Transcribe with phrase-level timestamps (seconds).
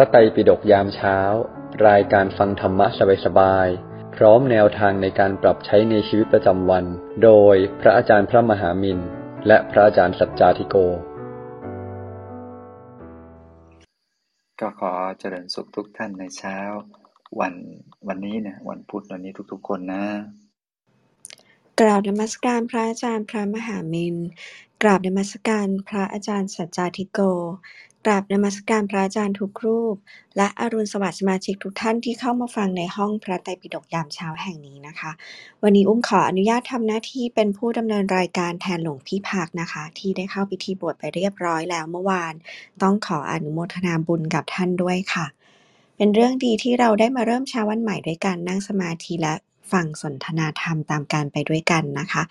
[0.00, 1.18] ระไตรปิฎกยามเช้า
[1.88, 2.86] รายการฟังธรรมะ
[3.24, 6.84] สบายๆ พร้อมแนวทางในการปรับใช้ในชีวิตประจำวัน
[7.24, 8.98] โดยพระอาจารย์พระมหามิน
[9.46, 10.76] และพระอาจารย์สัจจาธิโก
[14.60, 16.58] ก็ขอเจริญสุขทุกท่านในเช้า
[17.40, 17.54] วัน
[18.08, 20.04] วันนี้เนี่ยวันพุธวันนี้ทุกๆคนนะ
[21.80, 24.16] กราบนมัสการพระอาจารย์พระมหามิน
[24.82, 27.20] กราบนมัสการพระอาจารย์สัจจาธิโก
[28.06, 29.96] กราบนมัสการพระอาจารย์ทุกรูป
[30.36, 35.10] และอรุณสวัสดิ์สมาชิกทุกท่านที่เข้ามาฟังในห้องพระไตรปิฎกยามเช้าแห่งนี้นะคะ
[35.62, 42.34] วันนี้อุ้มขออนุญาตทำหน้าที่เป็นผู้ดำเนินรายการแทนหลวงพี่พักนะคะ ที่ได้เข้าพิธีบวชไปเรียบร้อยแล้วเมื่อวาน
[42.82, 45.26] ต้องขออนุโมทนาบุญกับท่านด้วยค่ะ
[45.96, 49.34] เป็นเรื่องดีที่เราได้มาเริ่มเช้าวันใหม่ด้วยการนั่งสมาธิและ
[49.72, 52.22] ฟังสนทนาธรรมตามการไปด้วยกันนะคะ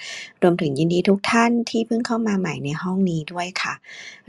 [0.42, 3.74] รวมถึงยินดีทุกท่านที่เพิ่งเข้ามาใหม่ในห้องนี้ด้วยค่ะ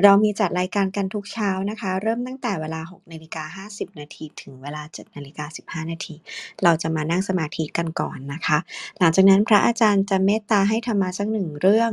[0.03, 5.45] เรามีจัดรายการกันทุกเช้านะคะ เริ่มตั้งแต่เวลา6นาฬิกา50 นาทีถึงเวลา7นาฬิกา
[5.85, 6.15] 15 นาที
[6.63, 8.59] เราจะมานั่งสมาธิกันก่อนนะคะ
[8.99, 11.93] หลังจากนั้นพระอาจารย์จะเมตตาให้ธรรมะสักหนึ่งเรื่อง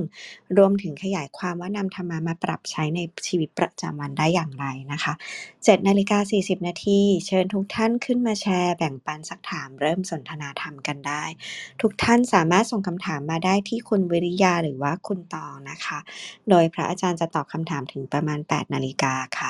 [0.58, 5.14] รวมถึงขยายความว่านำธรรมะมาปรับใช้ในชีวิตประจำวันได้อย่างไรนะคะ
[5.56, 11.23] 7นาฬิกา40 นาทีเชิญทุกท่านขึ้นมาแชร์แบ่งปันสักถามเริ่มสนทนาธรรมกันได้
[11.81, 16.00] ทุกท่านสามารถส่งคำถามมาได้ที่คุณวิริยาหรือว่าคุณตองนะคะ
[16.50, 19.50] โดยพระอาจารย์จะตอบคำถามถึงประมาณ 8 นาฬิกาค่ะ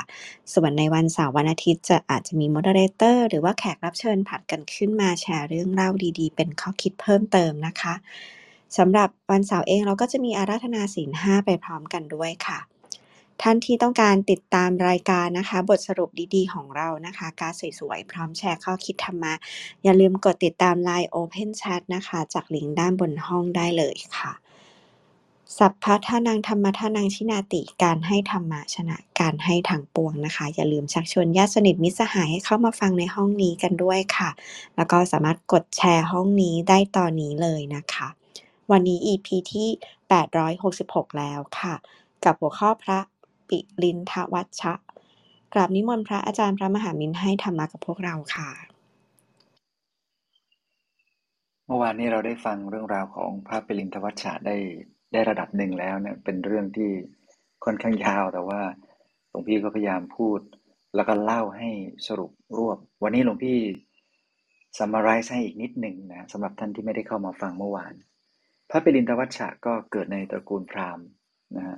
[0.54, 7.94] ส่วนในวันเสาร์วันอาทิตย์จะอาจจะมี m o เ e เรเตอร์หรือว่าแขกรับเชิญผัดกันขึ้นมาแชร์เรื่องเล่าดีๆ เป็นข้อคิดเพิ่มเติมนะคะ
[8.78, 12.58] สำหรับวันเสาร์เองเราก็จะมีอาราธนาศีลห้าไปพร้อมกันด้วยค่ะ
[13.42, 19.34] ท่านที่ต้องการติดตามรายการนะคะ บทสรุปดีๆ ของเรานะคะการสวยๆ พร้อมแชร์ข้อคิดธรรมะ
[19.82, 24.32] อย่าลืมกดติดตาม Line Open Chat นะคะ จากลิงก์ด้านบนห้องได้เลยค่ะ
[25.58, 34.30] สัพพะทานังธรรมะทานังชินาติการให้ธรรมะชนะการให้ทางปวงนะคะ อย่าลืมชักชวนญาติสนิทมิตรสหายให้เข้ามาฟังในห้องนี้กันด้วยค่ะ
[34.76, 38.08] แล้วก็สามารถกดแชร์ห้องนี้ได้ตอนนี้เลยนะคะ
[38.70, 39.68] วันนี้ EP ที่
[40.44, 41.74] 866 แล้วค่ะ
[42.24, 42.98] กับหัวข้อพระ
[43.48, 44.74] ปิลินทวัชชะ
[45.52, 48.50] กราบนิมนต์พระอาจารย์พระมหามินให้ธรรมะกับพวกเราค่ะ
[51.66, 54.56] เมื่อวานนี้เราได้ฟังเรื่องราวของพระปิลินทวัชชะได้
[55.12, 56.90] ได้ระดับหนึ่งแล้วเนี่ยเป็นเรื่องที่
[57.64, 58.60] ค่อนข้างยาวแต่ว่า
[59.30, 60.40] หลวงพี่ก็พยายามพูด
[60.94, 61.70] แล้วก็เล่าให้
[62.06, 63.58] สรุปรวบ วันนี้หลวงพี่
[64.78, 67.94] ส m ม r i z e ให้อีกนิดหนึ่งนะสำหรับท่านที่ไม่ได้เข้ามาฟังเมื่อวาน
[68.70, 71.06] พระปิลินทวัชชะก็เกิดในตระกูลพราหมณ์
[71.56, 71.76] นะฮะ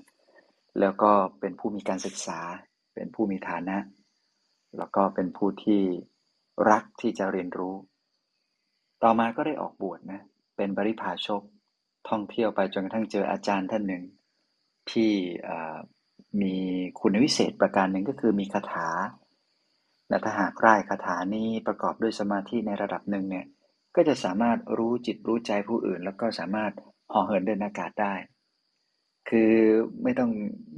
[0.80, 2.40] แล้วก็เป็นผู้มีการศึกษา
[2.94, 3.76] เป็นผู้มีฐานะ
[4.76, 5.82] แล้วก็เป็นผู้ที่
[6.70, 7.74] รักที่จะเรียนรู้
[9.02, 10.20] ต่อมาก็ได้ออกบวชนะ
[10.56, 11.42] เป็นบริพาชก
[12.08, 14.04] ท่องเที่ยวไปจนกระทั่งเจออาจารย์ท่านหนึ่ง
[14.90, 15.12] ที่
[16.42, 16.54] มี
[17.00, 18.88] คุณวิเศษประการหนึ่งก็คือมีคาถา
[20.08, 23.46] และถ้าหากไร่ายคาถานี้ประกอบด้วยสมาธิในระดับหนึ่งเนี่ย
[23.96, 26.72] ก็จะสามารถรู้จิตรู้ใจผู้อื่น แล้วก็สามารถ
[27.12, 28.14] ห่อเหินเดินอากาศได้
[29.28, 29.52] คือ
[30.02, 30.30] ไม่ต้อง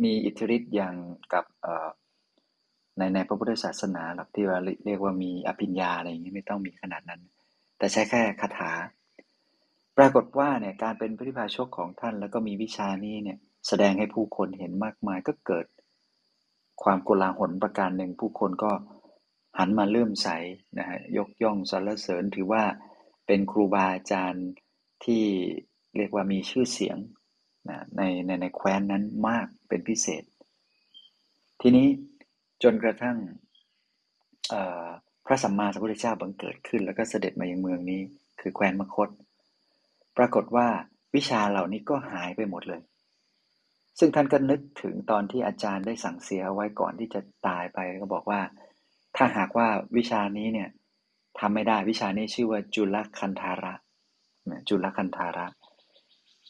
[0.05, 0.95] มีอิทธิฤทธิ์อย่าง
[1.33, 1.45] กับ
[2.99, 7.23] ในในพระพุทธศาสนาหรอกที่ว่าเรียกว่ามีอภิญญาอะไรอย่างนี้ไม่ต้องมีขนาดนั้น
[7.79, 8.73] แต่ใช้แค่คาถา
[9.97, 13.39] ปรากฏว่าเนี่ยการเป็นพระพาชกของท่านแล้วก็มีวิชานี้เนี่ย
[13.69, 15.67] แสดงให้ผู้คนเห็นมากมายก็เกิด
[16.83, 18.73] ความโกลาหลประการหนึ่งผู้คนก็
[19.59, 20.29] หันมาเริ่มใส
[20.79, 22.63] นะฮะยกย่องสรรเสริญถือว่า
[23.27, 24.47] เป็นครูบาอาจารย์
[25.05, 25.25] ที่
[25.97, 26.97] เรียกว่ามีชื่อเสียง
[27.71, 30.23] นะในในในแคว้นนั้นมากเป็นพิเศษ
[31.61, 31.87] ทีนี้
[32.63, 33.17] จนกระทั่ง
[35.27, 38.01] พระสัมมาสัมพุทธเจ้าบังเกิดขึ้น แล้วก็เสด็จมายังเมืองนี้
[38.41, 39.09] คือแคว้นมคต
[40.17, 40.69] ปรากฏว่า
[41.15, 42.81] วิชาเหล่านี้ก็หายไปหมดเลย
[43.99, 48.41] ซึ่งท่านก็นึกถึงตอนที่อาจารย์ได้สั่งเสียไว้ก่อนที่จะตายไปก็บอกว่า
[49.17, 50.69] ถ้าหากว่าวิชานี้เนี่ย
[51.39, 53.75] ทำไม่ได้วิชานี้ชื่อว่าจุลคันธาระ
[54.69, 55.47] จุลคันธาระ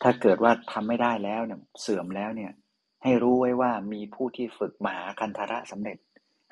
[0.03, 2.53] ถ้าเกิดว่าทำไม่ได้แล้วเนี่ยเสื่อมแล้วเนี่ย
[3.03, 5.99] ให้รู้ไว้ว่ามีผู้ที่ฝึกมหาคันธาระสำเร็จ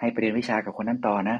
[0.01, 1.39] ให้ไปเรียนวิชากับคนนั้นต่อนะ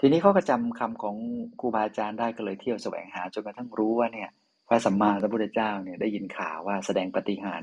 [0.00, 1.16] ทีนี้เขาก็จำคำของ
[1.60, 4.28] ครูบาอาจารย์ได้ก็เลยเที่ยวแสวงหาจนกระทั่งรู้ว่าเนี่ย
[4.68, 7.62] พระสัมมาสัมพุทธเจ้าเนี่ยได้ยินข่าวว่าแสดงปฏิหาร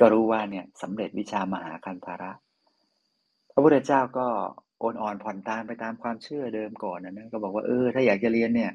[0.00, 2.32] ก็รู้ว่าเนี่ยสำเร็จวิชามหาคันธาระ
[3.52, 4.26] พระพุทธเจ้าก็
[4.78, 8.70] โอนอ่อนผ่อนตามไปตามความเชื่อเดิมก่อนนะนะก็บอกว่าเออถ้าอยากจะเรียนเนี่ย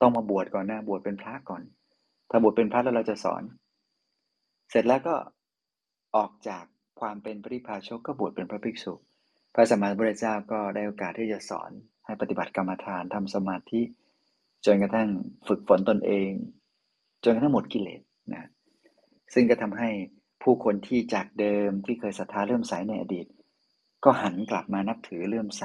[0.00, 1.62] ต้องมาบวชก่อนนะบวชเป็นพระก่อน
[2.30, 3.42] ถ้าบวชเป็นพระแล้วเราจะสอน
[4.70, 5.14] เสร็จแล้วก็
[6.16, 6.64] ออกจาก
[7.00, 8.94] ความเป็นปริพาชกก็บวชเป็นพระภิกษุ
[9.54, 11.70] พระสัมมาสัมพุทธเจ้าก็ได้โอกาสที่จะสอน
[12.06, 13.82] ให้ปฏิบัติกรรมฐานทำสมาธิ
[14.66, 15.08] จนกระทั่ง
[15.48, 16.30] ฝึกฝนตนเอง
[17.24, 18.02] จนกระทั่งหมดกิเลส
[18.34, 18.48] นะ
[19.34, 19.90] ซึ่งก็ทำให้
[20.42, 23.26] ผู้คนที่จากเดิมที่เคยศรัทธาเริ่มใสในอดีต
[24.04, 25.64] ก็หันกลับมานับถือเลื่อมใส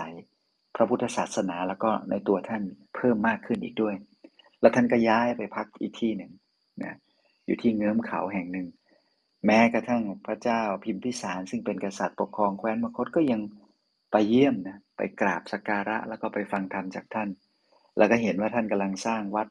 [0.76, 2.64] พระพุทธศาสนาแล้วก็ในตัวท่าน
[2.96, 3.96] เพิ่มมากขึ้นอีกด้วย
[4.62, 6.32] แล้วท่านก็ย้ายไปพักอีกที่หนึ่ง
[6.84, 6.96] นะ
[7.46, 8.68] อยู่ที่เงื้อมเขาแห่งหนึ่ง
[9.46, 13.42] แม้กระทั่งพระเจ้าพิมพิสารซึ่งเป็นกษัตริย์ปกครองแคว้นมคตก็ยัง
[14.12, 17.30] ไปเยี่ยมนะไปกราบสักการะแล้วก็ไปฟังธรรมจากท่าน
[17.98, 19.48] แล้วก็เห็นว่าท่านกำลังสร้างวัด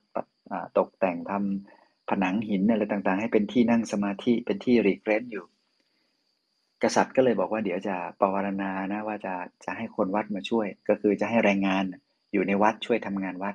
[0.79, 5.45] ตกแต่งทำผนังหินอะไรต่างๆ ให้เป็นที่นั่งสมาธิเป็นที่รีเกรนอยู่
[6.83, 9.35] กษัตริย์ก็เลยบอกว่าเดี๋ยวจะปวารณานะว่าจะ
[9.65, 11.85] จะให้คนวัดมาช่วย ก็คือจะให้แรงงาน
[12.33, 13.55] อยู่ในวัดช่วยทำงานวัด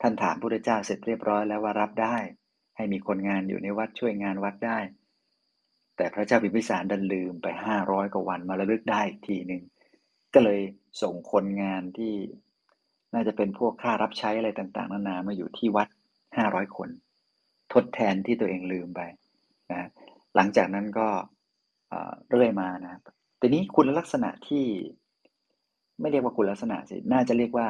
[0.00, 2.16] ท่านถามพระเจ้าเสร็จเรียบร้อยแล้วว่ารับได้
[2.84, 4.78] ให้มีคนงานอยู่ในวัดช่วยงานวัดได้
[5.96, 9.62] แต่พระเจ้าพิมพิสารดันลืมไปห้าร้อยกว่าวันมาระลึกได้อีกทีหนึ่ง
[10.34, 10.60] ก็เลย
[11.02, 12.14] ส่งคนงานที่
[13.14, 15.88] น่าจะเป็นพวกค่ารับใช้อะไรต่างๆ นานามาอยู่ที่วัด
[16.36, 16.88] ห้าร้อยคน
[17.72, 19.00] ทดแทนที่ตัวเองลืมไป
[19.72, 19.88] นะ
[20.36, 21.08] หลังจากนั้นก็
[22.30, 23.00] เรื่อยมานะ
[23.40, 24.64] ทีนี้คุณลักษณะที่
[26.00, 27.68] ไม่เรียกว่าคุณลักษณะสิ น่าจะเรียกว่า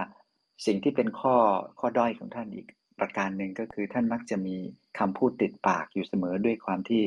[0.66, 1.36] สิ่งที่เป็นข้อ
[1.78, 2.66] ข้อด้อยของท่านอีก
[2.98, 4.56] ประการหนึ่งก็คือท่านมักจะมี
[4.98, 7.02] คำพูดติดปากอยู่เสมอด้วยความที่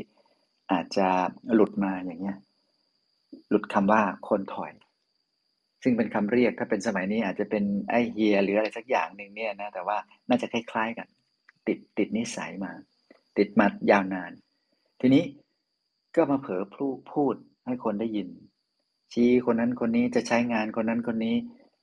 [0.72, 1.07] อาจจะ
[1.54, 2.38] หลุดมาอย่างเงี้ย
[3.50, 4.72] หลุดคำว่าคนถอย
[5.84, 9.98] ซึ่งเป็นคำเรียกถ้าเป็นสมัยนี้อาจจะเป็นไอเฮียหรืออะไรสักอย่างหนึ่งเนี่ยนะแต่ว่า
[10.30, 11.07] น่าจะคล้ายๆกัน
[11.68, 12.72] ติดติดนิสัยมา
[13.38, 14.31] ติดมายาวนาน
[15.01, 15.24] ทีนี้
[16.16, 17.36] ก็มาเผลอพูดพูด
[17.66, 18.28] ให้คนได้ยิน
[19.13, 21.36] ชี้คนนั้นคนนี้จะใช้งานคนนั้นคนนี้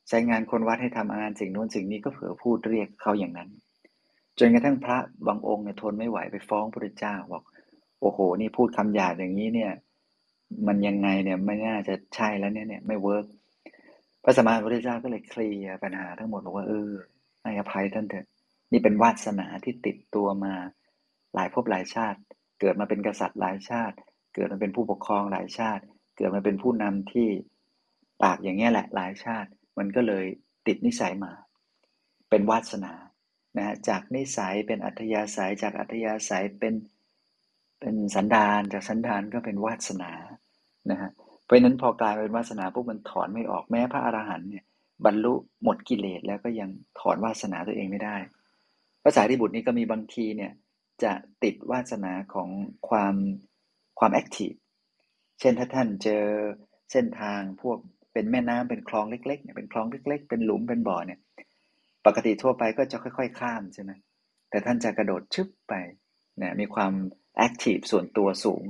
[0.08, 3.50] ใช้งานคนวัดให้ทำงานสิ่งโน้นสิ่งนี้ก็เผลอพูดเรียกเขาอย่างนั้น
[4.38, 7.42] จนกระทั่งพระบางองค์เนี่ยทนไม่ไหวไปฟ้องพระเจ้าบอก
[8.00, 9.72] โอ้โห นี่พูดคำหยาบอย่างนี้เนี่ย
[10.66, 13.26] มันยังไงเนี่ยไม่น่าจะใช่แล้วเนี่ยเนี่ยไม่เวิร์ก
[14.24, 16.90] พระสมมาพุทธเจ้าก็เลยเคลียร์ปัญหาทั้งหมดบอกว่าเออ
[17.42, 18.26] ให้อภัยท่านเถอะ
[18.72, 20.54] นี่เป็นวาสนาที่ติดตัวมา
[21.34, 22.18] หลายภพหลายชาติ
[22.60, 23.96] เกิดมาเป็นกษัตริย์หลายชาติ
[24.34, 25.82] เกิดมาเป็นผู้ปกครองหลายชาติ
[26.16, 27.28] เกิดมาเป็นผู้นำที่
[28.22, 30.24] ปากอย่างเงี้ยแหละหลายชาติ มันก็เลย
[30.66, 31.32] ติดนิสัยมา
[32.30, 32.92] เป็นวาสนา
[33.58, 36.74] นะจากนิสัยเป็นอัธยาศัยจากอัธยาศัยเป็น
[37.80, 40.12] เป็นสันดานจากสันดานก็เป็นวาสนา
[40.90, 41.10] นะฮะ
[41.44, 44.64] เพราะนั้นพอกลายเป็นวาสนาปุ๊บมันถอนไม่ออกแม้พระอรหันต์เนี่ย
[45.04, 46.70] บรรลุหมดกิเลสแล้วก็ยัง
[47.00, 48.16] ถอนวาสนาตัวเองไม่ได้
[49.04, 50.52] ภาษาที่บุตรนี้ก็มีบางทีเนี่ย
[51.02, 51.12] จะ
[51.42, 52.48] ติดวาสนาของ
[52.88, 53.14] ความ
[53.98, 54.52] ความแอคทีฟ
[55.40, 56.24] เช่นถ้าท่านเจอ
[56.92, 57.78] เส้นทางพวก
[58.12, 61.20] เป็นแม่น้ำเป็นคลองเล็กๆเนี่ยเป็นคลองเล็ก ๆ เป็นหลุมเป็นบ่อเนี่ย
[62.06, 63.92] ปกติทั่วไปก็จะค่อย ๆ ข้ามใช่ไหม
[64.50, 65.74] แต่ท่านจะกระโดดชึบไป
[66.40, 66.92] นี่ยมีความ
[67.36, 68.62] แอคทีฟส่วนตัวสูง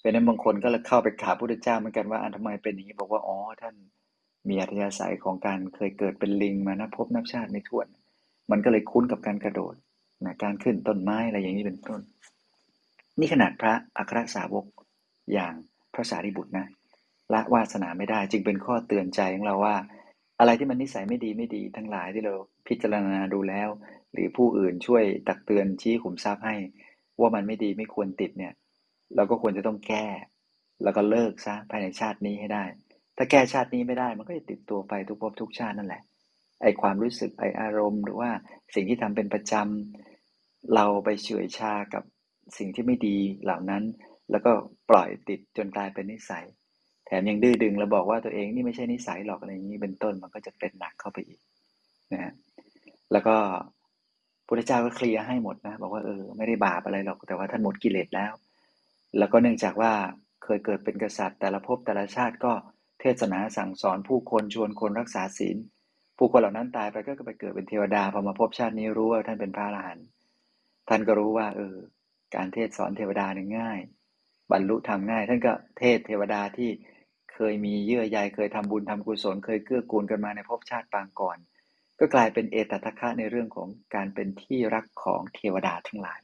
[0.00, 3.74] เป็นนั้นบางคนก็เลยเข้าไปถามพระพุทธเจ้าเหมือนกันว่าอันทำไมเป็นอย่างนี้บอกว่าอ๋อท่าน
[4.48, 7.86] มีอัธยาศัยของการเคยเกิดเป็นลิงมานับพบนับชาติไม่ถ้วน
[8.50, 9.74] มันก็เลยคุ้นกับการกระโดด
[10.24, 12.00] นะการขึ้นต้นไม้อะไรอย่างนี้เป็นต้น
[13.18, 14.66] นี่ขนาดพระอัครสาวก
[15.32, 15.54] อย่าง
[15.94, 16.66] พระสารีบุตรนะ
[17.32, 19.76] ละวาสนาไม่ได้จึงเป็นข้อเตือนใจของเราว่า
[20.38, 22.34] อะไรที่มันนิสัยไม่ดีไม่ดีทั้งหลายที่เรา
[22.68, 23.68] พิจารณาดูแล้ว
[24.12, 26.56] หรือผู้อื่นช่วยตักเตือนชี้ขุมทรัพย์ให้
[27.20, 28.52] ว่ามันไม่ดีไม่ควรติดเนี่ย
[29.16, 30.06] เราก็ควรจะต้องแก้
[30.82, 32.64] แล้วก็เลิกซะภายในชาตินี้ให้ได้
[33.16, 36.02] ถ้าแก้ชาตินี้ไม่ได้มันก็จะติดตัวไปทุกภพทุกชาตินั่นแหละ
[36.62, 38.30] ไอความรู้สึกไออารมณ์ หรือว่า
[38.74, 42.02] สิ่งที่ทำเป็นประจำเราไปเฉื่อยชากับ
[42.58, 43.82] สิ่งที่ไม่ดีเหล่านั้น
[44.30, 44.52] แล้วก็
[44.90, 46.44] ปล่อยติดจนกลายเป็นนิสัย
[47.06, 51.40] แถมยังดื้อดึงแล้วบอกว่าตัวเองนี่ไม่ใช่นิสัยหรอกอะไรอย่างนี้เป็นต้นมันก็จะเป็นหนักเข้าไปอีก
[52.12, 52.32] นะฮะ
[53.12, 53.36] แล้วก็
[54.46, 58.32] พระเจ้าก็เคลียร์ให้หมดนะ บอกว่าเออไม่ได้บาปอะไรหรอกแต่ว่าท่านหมดกิเลสแล้ว
[59.18, 59.92] แล้วก็เนื่องจากว่า
[60.44, 62.52] เคยเกิดเป็นกษัตริย์ แต่ละภพแต่ละชาติก็
[63.00, 65.56] เทศนาสั่งสอนผู้คนชวนคนรักษาศีล
[66.18, 70.06] ผู้คนเหล่านั้นตายไปก็ไปเกิดเป็นเทวดาพอมาพบชาตินี้รู้ว่าท่านเป็นพระอรหันต์
[70.88, 71.76] ท่านก็รู้ว่า เออ
[72.34, 73.80] การเทศสอนเทวดาเนี่ยง่าย
[74.52, 76.70] บรรลุทำง่าย ท่านก็เทศเทวดาที่
[77.32, 81.38] เคยมีเยื่อใยเคยทำบุญทำกุศล เคยเกื้อกูลกันมาในภพชาติปางก่อน
[81.98, 86.20] ก็กลายเป็นเอตตะคะในเรื่องของการเป็นที่รักของเทวดาทั้งหลาย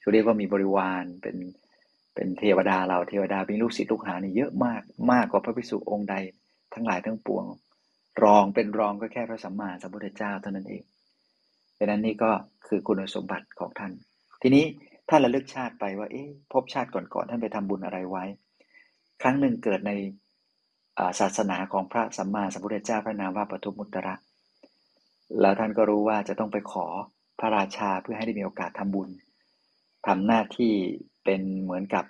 [0.00, 1.36] เขาเรียกว่ามีบริวารเป็น
[2.14, 6.14] เป็นเทวดาเราเทวดามีลูกศิษย์ลูกหานี่เยอะมากมากกว่าพระภิกษุองค์ใด
[6.74, 7.44] ทั้งหลายทั้งปวง
[8.24, 10.82] รองเป็นรองก็แค่พระสัมมาสัมพุทธเจ้าเท่านั้นเอง
[11.78, 12.30] ดังนั้นนี่ก็
[12.68, 13.92] คือคุณสมบัติของท่าน
[14.42, 14.64] ทีนี้
[15.08, 18.24] ถ้าระลึกชาติไปว่าเอ๊ะพบชาติก่อนๆท่านไปทำบุญอะไรไว้
[19.22, 19.92] ครั้งหนึ่งเกิดใน
[21.20, 24.14] ศาสนาของพระสัมมาสัมพุทธเจ้าพระนามว่าปทุมมุตระ
[25.40, 26.86] แล้วท่านก็รู้ว่าจะต้องไปขอ
[27.40, 29.08] พระราชาเพื่อให้ได้มีโอกาสทำบุญ
[30.06, 30.74] ทำหน้าที่
[31.24, 32.04] เป็นเหมือนกับ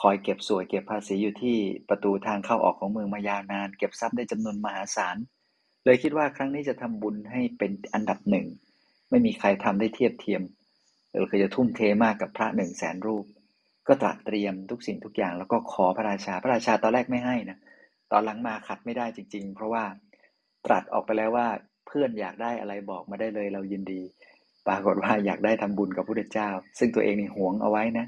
[0.00, 1.56] คอยเก็บสวยเก็บภาษีอยู่ที่
[1.88, 5.16] ประตูทางเข้าออกของเมืองมายาวนาน เก็บทรัพย์ได้จำนวนมหาศาล
[5.84, 8.46] เลยคิดว่าครั้งนี้จะทำบุญให้เป็นอันดับหนึ่ง
[9.10, 10.42] ไม่มีใครทำได้เทียบเทียม
[11.10, 13.24] เราเคยจะทุ่มเทมากกับพระหนึ่งแสนรูป
[13.88, 17.58] ก็ตรัสเตรียมทุกสิ่งทุกอย่างแล้วก็ขอพระราชา พระราชาตอนแรกไม่ให้นะ
[18.12, 19.84] ตอนหลังมาขัดไม่ได้จริง ๆ เพราะว่า
[20.66, 21.48] ตรัสออกไปแล้วว่า
[21.94, 24.00] พื่อนอยากได้อะไรบอกมาได้เลยเรายินดี
[24.66, 26.48] ปรากฏว่าอยากได้ทำบุญกับพระพุทธเจ้า
[26.78, 28.06] ซึ่งตัวเองนี่หวงเอาไว้นะ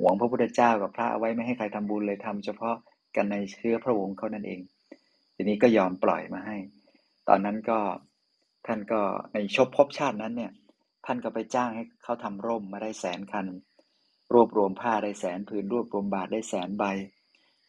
[0.00, 2.76] หวงพระพุทธเจ้ากับพระเอาไว้ไม่ให้ใครทำบุญเลยทำเฉพาะ
[3.16, 4.60] กันในเชื้อพระวงศ์เขานั่นเอง
[5.34, 6.56] ทีนี้ก็ยอมปล่อยมาให้
[7.28, 7.78] ตอนนั้นก็
[8.66, 9.00] ท่านก็
[9.32, 10.52] ในชบพบชาตินั้นเนี่ย
[11.06, 13.46] ท่านก็ไปจ้างให้เขาทำร่มมาได้แสนคัน
[14.34, 16.84] รวบรวมผ้าได้แสนผืนรวบรวมบาทได้แสนใบ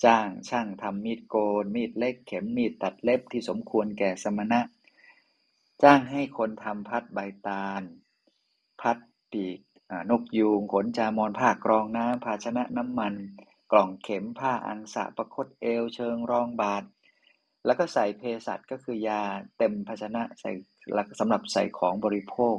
[0.05, 4.59] จ้างช่างทำมีดโกน มีดเล็กเข็มมีดตัดเล็บที่สมควรแก่สมณะ
[5.83, 7.81] จ้างให้คนทำพัดใบตาล
[8.81, 8.97] พัด
[9.31, 9.59] ปีก
[10.09, 13.13] นกยูงขนจามอนผ้ากรองน้ำภาชนะน้ำมัน
[13.71, 16.83] กล่องเข็มผ้าอังสะประคตเอวเชิงรองบาท
[17.65, 19.21] แล้วก็ใส่เภสัชก็คือยา
[19.57, 20.51] เต็มภาชนะใส่
[21.19, 22.57] สำหรับใส่ของบริโภค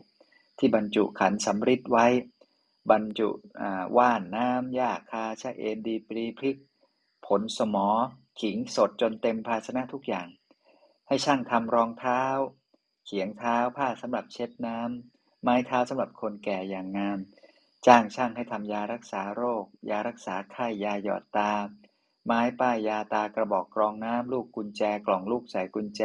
[0.59, 2.07] ที่บรรจุขันสำริดไว้
[2.91, 3.29] บรรจุ
[3.97, 6.59] ว่านน้ำหญ้าคาชะเอ็นดีปรีพริก
[7.27, 7.89] ผลสมอ
[8.41, 10.27] ขิงสดจนเต็มภาชนะทุกอย่าง
[11.09, 12.23] ให้ช่างทำรองเท้า
[13.11, 17.19] เขียงเท้าผ้าสำหรับเช็ดน้ำไม้เท้าสำหรับคนแก่อย่างงาม
[17.87, 21.53] จ้างช่างให้ทำยารักษาโรค ยารักษาไข้ยาหยอดตา
[22.25, 26.03] ไม้ป้ายยาตากระบอกกรองน้ำลูกกุญแจกล่องลูกใส่กุญแจ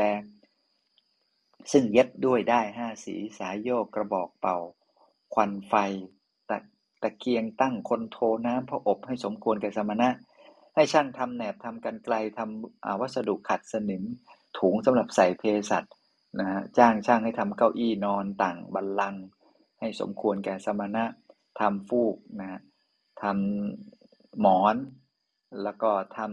[1.72, 4.58] ซึ่งเย็บด้วยได้ห้าสีสายโยกกระบอกเป่า
[5.34, 5.74] ควันไฟ
[6.50, 6.58] ตะ
[7.02, 8.18] ตะเกียงตั้งคนโท
[8.48, 10.10] น้ำพระอบให้สมควรแก่สมณะ
[10.76, 14.04] ให้ช่างทำแหนบทำกันไกลทำวัสดุขัดสนิม
[14.58, 15.86] ถุงสำหรับใส่เพสัต
[16.40, 19.16] นะฮะจ้างช่างให้ทำเก้าอี้นอนต่างบัลลัง
[19.80, 21.06] ให้สมควรแก่สมณะ
[21.60, 22.60] ทำฟูกนะฮะ
[23.22, 24.76] ทำหมอน
[25.64, 26.28] แล้วก็ทำ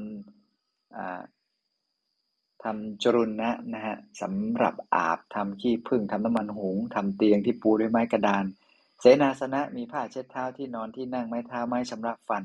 [2.64, 8.44] ทำจรุณนะนะฮะสำหรับอาบทำขี้ผึ้งทำน้ำมันหุงทำเตียงที่ปูด้วยไม้กระดาน
[9.00, 12.42] เสนาสนะมีผ้าเช็ดเท้าที่นอนที่นั่งไม้เท้าไม้ชำระฟัน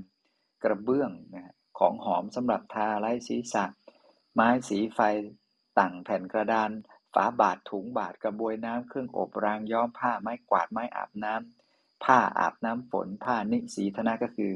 [0.63, 3.65] กระเบื้องนะของหอมสำหรับทาไร้ศีรษะ
[4.33, 4.99] ไม้สีไฟ
[5.79, 6.69] ต่างแผ่นกระดาน
[7.15, 14.51] ฝาบาทถุงบาทกระบวยน้ำเครื่องอบรางย้อมผ้าไม้กวาดไม้อาบน้ำผ้าอาบน้ำฝน ผ้านิสีธนะก็คือ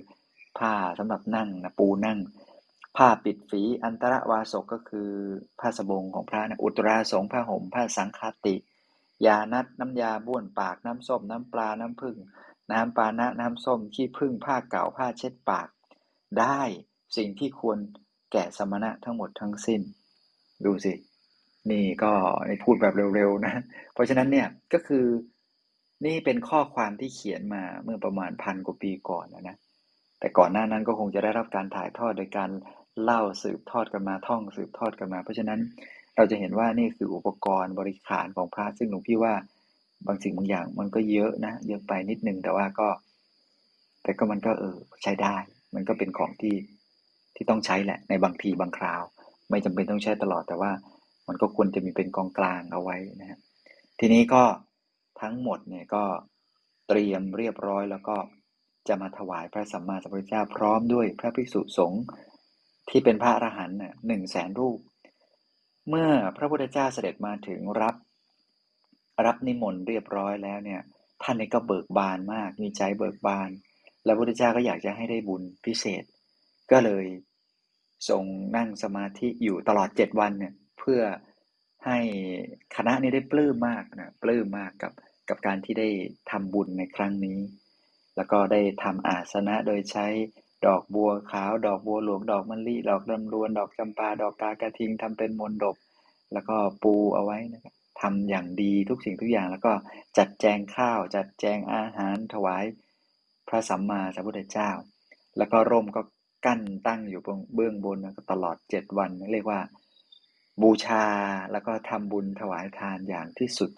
[0.60, 2.20] ผ้าสำหรับนั่งนะปูนั่ง
[2.98, 5.10] ผ้าปิดฝีอันตรวาสกก็คือ
[5.60, 8.56] ผ้าสบงของพระนะอุตราสงผ้าห่มผ้าสังคติ
[9.26, 12.18] ยานัดน้ำยาบ้วนปากน้ำส้มน้ำปลาน้ำผึ้ง
[12.72, 15.68] น้ำปานะน้ำส้มขี้ผึ้งผ้าเก่าผ้าเช็ดปาก
[16.40, 16.62] ได้
[17.16, 17.78] สิ่งที่ควร
[18.32, 19.82] แก่สมณะทั้งหมดทั้งสิ้น
[20.66, 20.94] ดูสิ
[21.72, 22.12] นี่ก็
[22.64, 23.54] พูดแบบเร็วๆนะ
[23.94, 25.06] เพราะฉะนั้นเนี่ยก็คือ
[26.06, 29.58] นี่เป็นข้อความที่เขียนมาเมื่อประมาณพันกว่าปีก่อนนะนะ
[30.20, 32.50] แต่ก่อนหน้านั้นก็คงจะได้รับการถ่ายทอดโดยการ
[33.04, 35.60] เล่าสืบทอดกันมาท่องสืบทอดกันมา เพราะฉะนั้น
[36.16, 39.34] เราจะเห็นว่านี่คืออุปกรณ์บริขารของพระซึ่งหลวงพี่ว่า
[40.08, 42.88] บางสิ่งบางอย่างมันก็เยอะนะเยอะไปนิดนึงแต่ว่าก็
[44.04, 45.36] แต่ก็มันก็เออใช้ได้
[45.76, 46.56] มันก็เป็นของที่
[47.36, 49.04] ที่ต้องใช้แหละในบางทีบางคราว
[49.50, 50.72] ไม่จำเป็นต้องใช้ตลอดแต่ว่า
[51.30, 53.40] มันก็ควรจะมีเป็นกองกลางเอาไว้นะฮะ
[54.00, 54.44] ทีนี้ก็
[55.22, 56.04] ทั้งหมดเนี่ยก็
[56.88, 58.18] เตรียมเรียบร้อยแล้วก็
[58.88, 62.02] จะมาถวายพระสัมมาสัมพุทธเจ้าพร้อมด้วยพระภิกษุสงฆ์
[62.90, 64.80] ที่เป็นพระอรหันต์หนึ่งแสนรูป
[65.90, 67.96] เมื่อพระพุทธเจ้าเสด็จมาถึงรับ
[69.26, 70.82] รับนิมนต์เรียบร้อยแล้วเนี่ย
[71.24, 73.50] ท่านนี่ก็เบิกบานมาก มีใจเบิกบาน
[74.06, 76.04] แล้วพระพุทธเจ้าก็อยากจะให้ได้บุญพิเศษ
[76.72, 77.06] ก็เลย
[78.10, 78.24] ทรง
[78.56, 80.54] นั่งสมาธิอยู่ตลอดเจ็ดวันเนี่ย
[80.90, 81.08] พื่อ
[81.86, 82.00] ให้
[82.76, 84.94] คณะนี้ได้ปลื้มมากนะปลื้มมากกับ
[85.30, 85.90] กับการที่ได้
[86.32, 87.40] ทำบุญในครั้งนี้
[88.16, 90.08] แล้วก็ได้ทำอาสนะโดยใช้
[90.66, 95.76] ดอกบัวขาว ดอกบัวหลวงดอกมะลิดอกลำรวน ดอกจำปาดอกกากระทิงทำเป็นมนดบ
[96.34, 99.74] แล้วก็ปูเอาไว้นะครับทำอย่างดีทุกสิ่งทุกอย่าง แล้วก็
[100.18, 102.64] จัดแจงข้าว จัดแจงอาหารถวาย
[103.48, 104.70] พระสัมมาสัมพุทธเจ้า
[105.38, 106.02] แล้วก็ร่มก็
[106.46, 107.22] กั้นตั้งอยู่
[107.56, 107.98] เบื้องบน
[108.32, 109.60] ตลอดเจ็ดวันเรียกว่า
[110.62, 111.06] บูชา
[111.52, 113.72] แล้วก็ทำบุญถวายทานอย่างที่สุด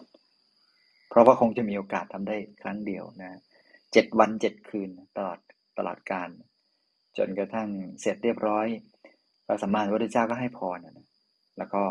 [1.08, 3.40] เพราะว่าคงจะมีโอกาสทำได้ครั้งเดียวนะ
[3.92, 5.38] เจ็ดวันเจ็ดคืนตลอด
[5.78, 6.28] ตลอดการ
[7.16, 7.68] จนกระทั่ง
[8.00, 8.66] เสร็จเรียบร้อย
[9.46, 11.06] พระสัมมาสัมพุทธเจ้าก็ให้พรนะ
[11.58, 11.82] แล้วก็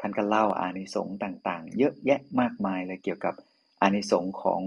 [0.00, 3.34] ท่านก็เล่าอานิสงส์ต่างๆ เยอะแยะมากมายเลยเกี่ยวกับ
[3.82, 4.62] อานิสงส์ของ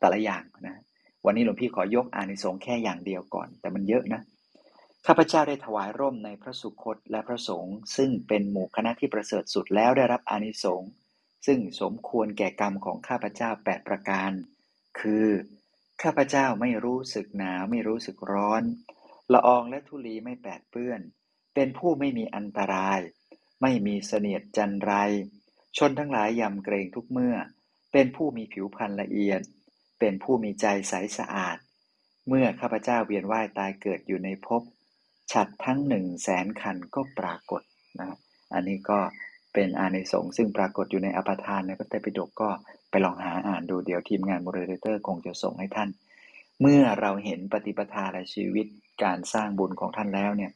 [0.00, 0.76] แต่ละอย่างนะ
[1.24, 4.20] วันนี้หลวงพี่ขอยกอานิสงส์แค่อย่างเดียวก่อน แต่มันเยอะนะ
[5.06, 10.90] ข้าพเจ้าได้ถวายร่มในพระสุคตและพระสงฆ์ซึ่งเป็นหมู่คณะที่ประเสริฐสุดแล้วได้รับอานิสงส์
[11.46, 14.32] ซึ่งสมควรแก่กรรมของข้าพเจ้า8ประการ
[15.00, 15.28] คือ
[16.02, 18.62] ข้าพเจ้าไม่รู้สึกหนาวไม่รู้สึกร้อน
[19.32, 21.00] ละอองและธุลีไม่แปดเปื้อน
[21.54, 23.00] เป็นผู้ไม่มีอันตราย
[23.62, 24.92] ไม่มีเสนียดจัญไร
[25.76, 27.36] ชนทั้งหลายยำเกรงทุกเมื่อ
[27.92, 29.40] เป็นผู้มีผิวพรรณละเอียด
[30.00, 31.56] เป็นผู้มีใจใสสะอาด
[32.28, 34.62] เมื่อข้าพเจ้าเวียนว่ายตายเกิดอยู่ในภพ
[35.32, 37.62] ฉัตรทั้งหนึ่งแสนคันก็ปรากฏ
[38.00, 38.16] นะ
[38.54, 38.98] อันนี้ก็
[39.54, 42.48] เป็นอานิสงส์ซึ่งปรากฏอยู่ในอปทานในพระไตรปิฎกก็
[42.90, 45.88] ไปลองหาอ่านดูเดี๋ยวทีมงาน moderator คงจะส่งให้ท่าน
[46.60, 48.66] เมื่อเราเห็นปฏิปทาในชีวิต
[49.04, 50.52] การสร้างบุญของท่านแล้วเนี่ย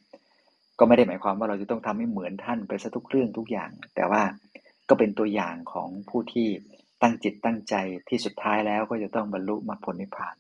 [0.79, 4.23] ก็ไม่ได้หมายความว่าเราจะต้องทำให้เหมือนท่านไปซะทุกเรื่องทุกอย่าง แต่ว่า
[4.89, 6.49] ก็เป็นตัวอย่างของผู้ที่
[7.03, 7.75] ตั้งจิตตั้งใจ
[8.09, 10.37] ที่สุดท้ายแล้วก็จะต้องบรรลุมรรคผลนิพพาน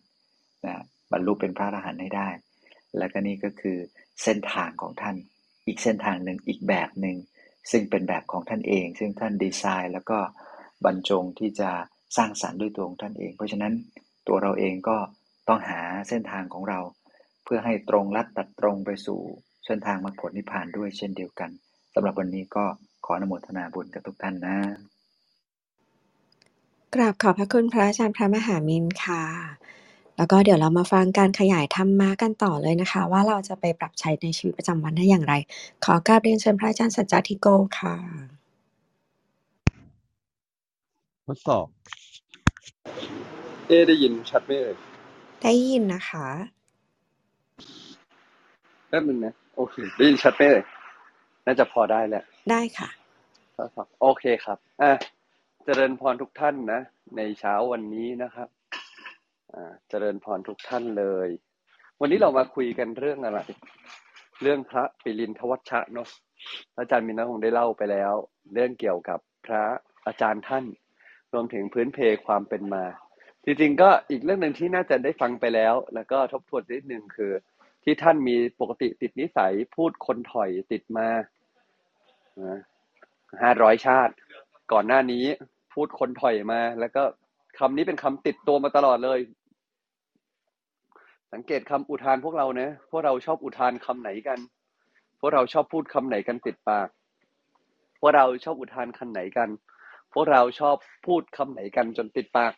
[0.67, 0.75] นะ
[1.13, 2.29] บรรลุเป็นพระอรหันต์ให้ได้
[2.99, 3.79] และก็นี่ก็คือ
[4.23, 5.17] เส้นทางของท่าน
[5.67, 7.17] อีกเส้นทางหนึ่งอีกแบบหนึ่ง
[7.71, 10.19] ซึ่งเป็นแบบของท่านเอง ซึ่งท่านดีไซน์ แล้วก็
[10.85, 11.71] บรรจงที่จะ
[12.17, 13.73] สร้างสรรค์ด้วยตัวของท่านเอง เพราะฉะนั้น
[14.29, 14.97] ตัวเราเองก็
[15.49, 16.81] ต้องหาเส้นทางของเรา
[17.45, 19.21] เพื่อให้ตรงลัดตัดตรงไปสู่
[19.67, 21.51] เส้นทางมรรคผลนิพพานด้วยเช่นเดียวกัน
[21.95, 22.65] สำหรับวันนี้ก็
[23.05, 24.57] ขออนุโมทนาบุญกับทุกท่านนะ
[26.95, 29.25] กราบขอบพระคุณพระอาจารย์พระมหามินค่ะ
[30.19, 35.35] แล้วก็เดี๋ยวเรามาฟังการขยายธรรมะกันต่อเลยนะคะ ว่าเราจะไปปรับใช้ในชีวิตประจำวันได้อย่างไร
[35.85, 37.47] ขอกราบเรียนเชิญพระอาจารย์สัจจทิโก
[37.79, 37.97] ค่ะ
[41.27, 41.67] ทดสอบ
[43.67, 44.77] เอได้ยินชัดไหมเอ่ย
[45.43, 46.27] ได้ยินนะคะ
[48.89, 50.63] แป๊บนึงนะ โอเค ได้ยินชัดไหมเอ่ย
[51.47, 52.89] น่าจะพอได้แหละได้ค่ะ
[53.57, 54.91] ทดสอบ โอเคครับ อะ
[55.65, 56.81] เจริญพรทุกท่านนะ
[57.17, 58.58] ในเช้าวันนี้นะครับอ่า
[59.89, 61.29] เจริญพรทุกท่านเลย
[62.01, 63.41] วันนี้เรามาคุยกันเรื่องอะไร
[64.43, 66.09] เรื่องพระปิรินทวัชชะเนาะ
[66.79, 68.13] อาจารย์มินนะคงได้เล่าไปแล้ว
[68.53, 69.63] เรื่องเกี่ยวกับพระ
[70.07, 70.65] อาจารย์ท่าน
[71.33, 72.85] รวมถึงพื้นเพความเป็นมา
[73.45, 77.33] จริงๆก็อีกเรื่องหนึ่งที่น่าจะได้ฟังไปแล้ว แล้วก็ทบทวนนิดนึงคือ
[77.85, 81.09] ที่ท่านมีปกติติดนิสัยพูดคนถอยติดมา
[83.43, 84.15] ห้าร้อยชาติ
[84.73, 85.25] ก่อนหน้านี้
[85.75, 87.03] พูดคนถอยมา แล้วก็
[87.59, 89.19] คำนี้เป็นคำติดตัวมาตลอดเลย
[91.33, 94.39] สังเกตคำอุทานพวกเราเนะพวกเราชอบอุทานคำไหนกัน
[95.21, 96.89] พวกเราชอบพูดคำไหนกันติดปาก
[98.01, 99.49] พวกเราชอบอุทานคำไหนกัน
[100.13, 100.77] พวกเราชอบ
[101.07, 102.53] พูดคำไหนกันจนติดปาก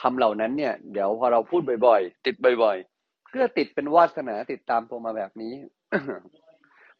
[0.00, 5.54] คำเหล่านั้นเนี่ย เดี๋ยวพอเราพูดบ่อย ๆ ติดบ่อย ๆ เพื่อติดเป็นวาสนาติดตามตัวมาแบบนี้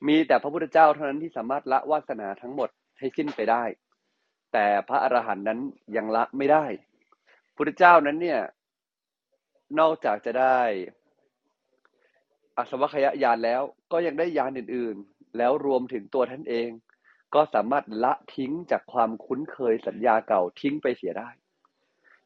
[0.07, 3.65] มีแต่พระพุทธเจ้าเท่านั้นที่สามารถละวาสนาทั้งหมดให้สิ้นไปได้
[4.53, 5.59] แต่พระอรหันต์นั้น
[5.97, 6.65] ยังละไม่ได้
[7.57, 8.41] พุทธเจ้านั้นเนี่ย
[9.79, 10.61] นอกจากจะได้
[12.57, 16.71] อสวคยญาณแล้วก็ยังได้ญาณอื่น ๆ แล้วรวมถึงตัวท่านเอง
[17.35, 21.29] ก็สามารถละทิ้งจากความคุ้นเคยสัญญาเก่าทิ้งไปเสียได้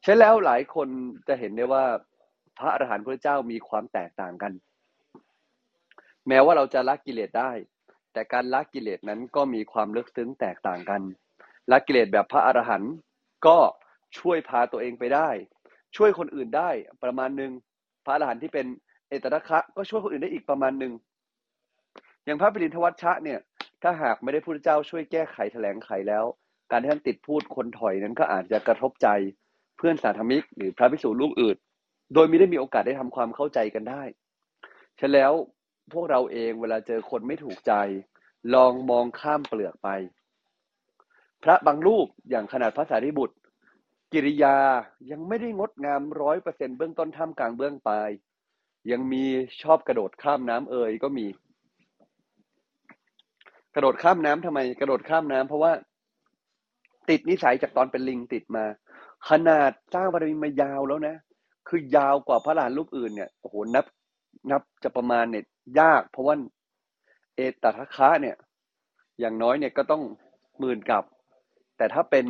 [0.03, 0.87] ใช่แล้วหลายคน
[1.27, 1.85] จะเห็นได้ว่า
[2.57, 4.53] พระอรหันต์พระเจ้ามีความแตกต่างกัน
[6.27, 7.51] แม้ว่าเราจะละกิเลสได้
[8.13, 11.01] แต่การละกิเลสนั้นก็มีความลึกซึ้งแตกต่างกัน
[11.71, 12.93] ละกิเลสแบบพระอรหันต์
[13.47, 13.57] ก็
[14.17, 15.29] ช่วยพาตัวเองไปได้
[15.97, 16.69] ช่วยคนอื่นได้
[17.03, 17.51] ประมาณหนึ่ง
[18.05, 18.65] พระอรหันต์ที่เป็น
[19.09, 20.93] เอตระคะก็ช่วยคนอื่นได้อีกประมาณหนึ่ง
[22.25, 23.39] อย่างพระปิรินทวัชชะเนี่ย
[23.83, 26.23] ถ้าหากไม่ได้พระเจ้าช่วยแก้ไขแถลงไขแล้ว
[26.71, 29.07] การที่ท่านติดพูดคนถอยนั้นก็อาจจะกระทบใจ
[29.77, 31.57] เพื่อนสาธมิก หรือพระภิกษุลูกอื่น
[32.13, 34.03] โดยไม่ได้มีโอกาสได้ทำความเข้าใจกันได้
[34.99, 35.31] ฉะนั้นแล้ว
[35.93, 37.73] พวกเราเองเวลาเจอคนไม่ถูกใจ
[38.53, 39.89] ลองมองข้ามเปลือกไป
[41.43, 43.35] พระบางรูปอย่างขนาดพระสารีบุตร
[44.13, 44.57] กิริยา
[45.11, 48.09] ยังไม่ได้งดงามร้อยเปอร์เซ็นเบื้องต้นท่ามกลางเบื้องปลาย
[48.91, 49.23] ยังมี
[49.63, 51.25] ชอบกระโดดข้ามน้ำเอ่ยก็มี
[53.75, 55.71] กระโดดข้ามน้ำทำไม กระโดดข้ามน้ำเพราะว่า
[57.09, 58.65] ติดนิสัยจากตอนเป็นลิงติดมา
[59.29, 61.15] ขนาดสร้างบารมีมายาวแล้วนะ
[61.69, 63.85] คือยาวกว่าพระลานรูปอื่นเนี่ยโอ้โหนับ
[64.51, 65.45] นับจะประมาณเนี่ย
[65.79, 66.35] ยาก เพราะว่า
[67.35, 68.35] เอตทัคคะเนี่ย
[69.19, 70.03] อย่างน้อยเนี่ยก็ต้อง
[70.59, 71.03] หมื่นกับ
[71.77, 72.25] แต่ถ้าเป็น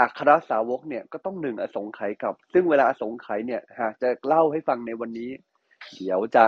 [0.00, 5.30] อัครสาวกเนี่ยก็ต้องหนึ่งอสงไขยกับ ซึ่งเวลาอสงไขยเนี่ยหากจะเล่าให้ฟังในวันนี้
[5.96, 6.44] เดี๋ยวจะ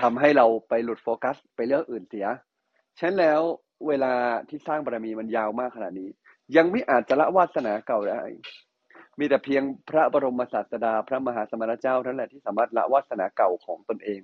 [0.00, 2.26] ทำให้เราไปหลุดโฟกัส ไปเรื่องอื่นเสีย
[2.98, 3.40] ฉะนั้นแล้ว
[3.88, 4.14] เวลา
[4.48, 6.10] ที่สร้างบารมีมันยาวมากขนาดนี้
[6.56, 8.22] ยังไม่อาจจะละวาสนาเก่าได้
[9.18, 14.20] มีแต่เพียงพระบรมศาสดา พระมหาสมณเจ้าเท่านั้นแหละที่สามารถละวาสนาเก่าของตนเอง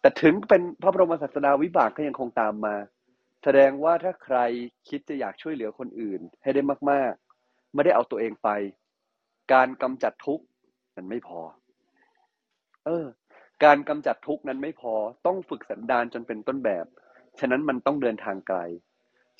[0.00, 2.74] แต่ถึงเป็นพระบรมศาสดาวิบากก็ยังคงตามมา
[3.44, 4.38] แสดงว่าถ้าใคร
[4.88, 7.27] คิดจะอยากช่วยเหลือคนอื่นให้ได้มากๆ
[7.74, 8.48] ไม่ได้เอาตัวเองไป
[9.52, 10.44] การกำจัดทุกข์
[10.96, 11.40] มันไม่พอ
[12.84, 13.06] เออ
[13.64, 14.94] การกำจัดทุกข์นั้นไม่พอ
[15.26, 16.86] ต้องฝึกสันดานจนเป็นต้นแบบ
[17.40, 18.58] ฉะนั้นมันต้องเดินทางไกล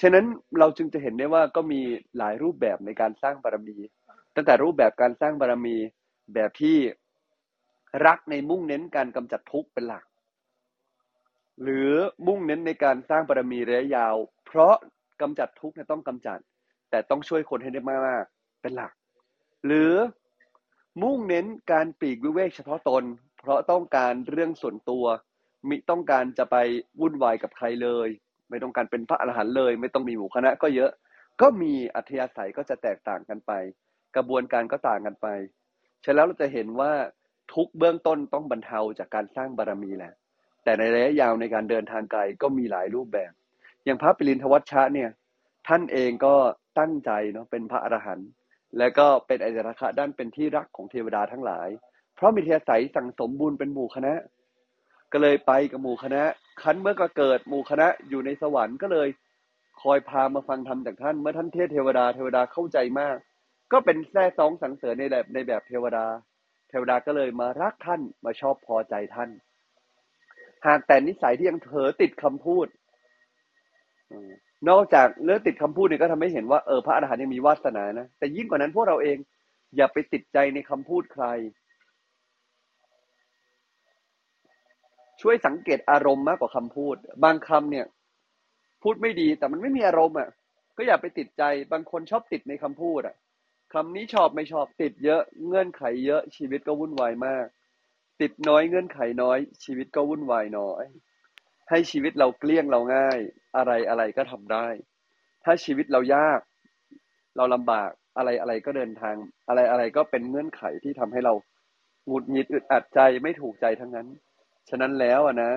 [0.00, 0.24] ฉะนั้น
[0.58, 1.80] เราจึงจะเห็นได้ว่าก็มี
[2.18, 3.76] หลายรูปแบบในการสร้างบารมี
[4.34, 5.76] ตั้งแต่รูปแบบการสร้างบารมี
[6.34, 6.76] แบบที่
[8.06, 10.04] รักในมุ่งเน้นการกำจัดทุกข์เป็นหลัก
[11.62, 11.90] หรือ
[12.26, 14.14] มุ่งเน้นในการสร้างบารมีระยะยาว
[14.46, 14.74] เพราะ
[15.20, 16.38] กำจัดทุกข์เนี่ยต้องกำจัด
[16.90, 18.92] แต่ต้องช่วยคนให้ได้มากๆเป็นหลัก
[19.66, 19.92] หรือ
[21.02, 23.04] มุ่งเน้นการปีกวิเวกเฉพาะตน
[23.40, 25.04] เพราะต้องการเรื่องส่วนตัว
[25.68, 26.56] มิต้องการจะไป
[27.00, 28.08] วุ่นวายกับใครเลย
[28.50, 30.90] ไม่ต้องการเป็นพระอรหันต์เลย ไม่ต้องมีหมู่คณะก็เยอะ
[31.40, 33.52] ก็มีอัธยาศัยก็จะแตกต่างกันไป
[34.16, 35.26] กระบวนการก็ต่างกันไป
[36.04, 36.92] ฉะนั้นแล้วเราจะเห็นว่า
[37.54, 40.12] ทุกเบื้องต้นต้องบรรเทาจากการสร้างบารมีแหละ
[40.64, 43.32] แต่ในระยะยาวในการเดินทางไกลก็มีหลายรูปแบบ
[43.84, 45.10] อย่างพระปิรินทวัชชะเนี่ย
[45.68, 46.34] ท่านเองก็
[46.78, 48.28] ตั้งใจเนาะเป็นพระอรหันต์
[48.78, 51.68] และก็เป็นอจรคะด้านเป็นที่รักของเทวดาทั้งหลาย
[52.14, 54.14] เพราะมีเทศัยสั่งสมบุญเป็นหมู่คณะ
[55.12, 56.22] ก็เลยไปกับหมู่คณะ
[56.62, 59.08] คันเมื่อก็เกิดหมู่คณะอยู่ในสวรรค์ก็เลย
[59.82, 63.16] คอยพามาฟังธรรมจากท่าน เมื่อท่านเทศเทวดาเทวดาเข้าใจมาก
[63.72, 66.06] ก็เป็นแท้ซองสังเสริญในแบบในแบบเทวดา
[66.68, 69.30] เทวดาก็เลยมารักท่านมาชอบพอใจท่าน
[70.66, 72.66] หากแต่นิสัยที่ยังเผลอติดคำพูด
[74.68, 79.18] นอกจากเรื่องติดคำพูดเนี่ยก็ทำให้เห็นว่าเออพระอรหันต์ยังมีวาสนานะแต่ยิ่งกว่านั้นพวกเราเอง
[79.76, 81.24] อย่าไปติดใจในคำพูดใคร
[85.22, 87.86] ช่วยสังเกตอารมณ์มากกว่าคำพูด บางคำเนี่ย
[88.82, 90.28] พูดไม่ดีแต่มันไม่มีอารมณ์อะ
[90.76, 91.42] ก็อย่าไปติดใจ
[91.72, 93.14] บางคนชอบติดในคำพูดอะ
[93.74, 97.46] คำนี้ชอบไม่ชอบติดเยอะเงื่อนไขเยอะชีวิตก็วุ่นวายมาก
[98.20, 100.84] ติดน้อยเงื่อนไขน้อย ชีวิตก็วุ่นวายน้อย
[101.70, 103.18] ให้ชีวิตเราเกลี้ยงเราง่าย
[103.56, 104.66] อะไรอะไรก็ทำได้
[105.44, 106.40] ถ้าชีวิตเรายาก
[107.36, 109.16] เราลำบากอะไรอะไรก็เดินทาง
[109.48, 111.34] อะไรอะไรก็เป็นเงื่อนไขที่ทำให้เรา
[112.06, 114.08] หงุดหงิดอึดอัดใจไม่ถูกใจทั้งนั้น
[114.68, 115.52] ฉะนั้นแล้วอะนะ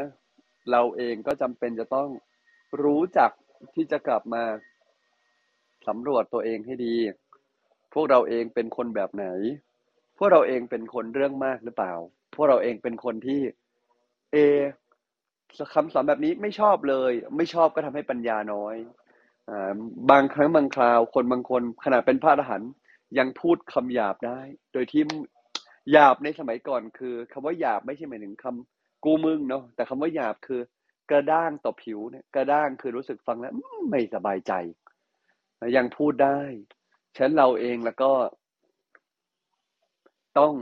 [0.71, 2.09] เราเองก็จำเป็นจะต้อง
[2.83, 3.31] รู้จัก
[3.75, 4.43] ที่จะกลับมา
[5.87, 6.95] สำรวจตัวเองให้ดี
[7.93, 9.25] พวกเราเองเป็นคนแบบไหน
[10.17, 11.93] พวกเราเองเป็นคนเรื่องมากหรือเปล่า
[12.35, 13.41] พวกเราเองเป็นคนที่
[14.31, 14.37] เอ
[15.73, 18.75] คำสอนแบบนี้ไม่ชอบเลย ไม่ชอบก็ทำให้ปัญญาน้อย
[19.49, 19.51] อ
[20.11, 22.71] บางครั้งบางคราวคนบางคนขนาดเป็นพระอรหันต์
[23.17, 24.39] ยังพูดคำหยาบได้
[24.73, 25.03] โดยที่
[25.91, 30.61] หยาบในสมัยก่อนคือคำว่าหยาบไม่ใช่หมายถึงคำกูมึงเนาะแต่คำว่าหยาบคือ
[31.09, 33.53] กระด้างต่อผิวเนี่ยกระด้างคือรู้สึกฟังแล้ว
[33.89, 34.53] ไม่สบายใจ
[35.77, 36.39] ยังพูดได้
[37.17, 38.11] ฉันเราเองแล้วก็
[40.39, 40.53] ต้อง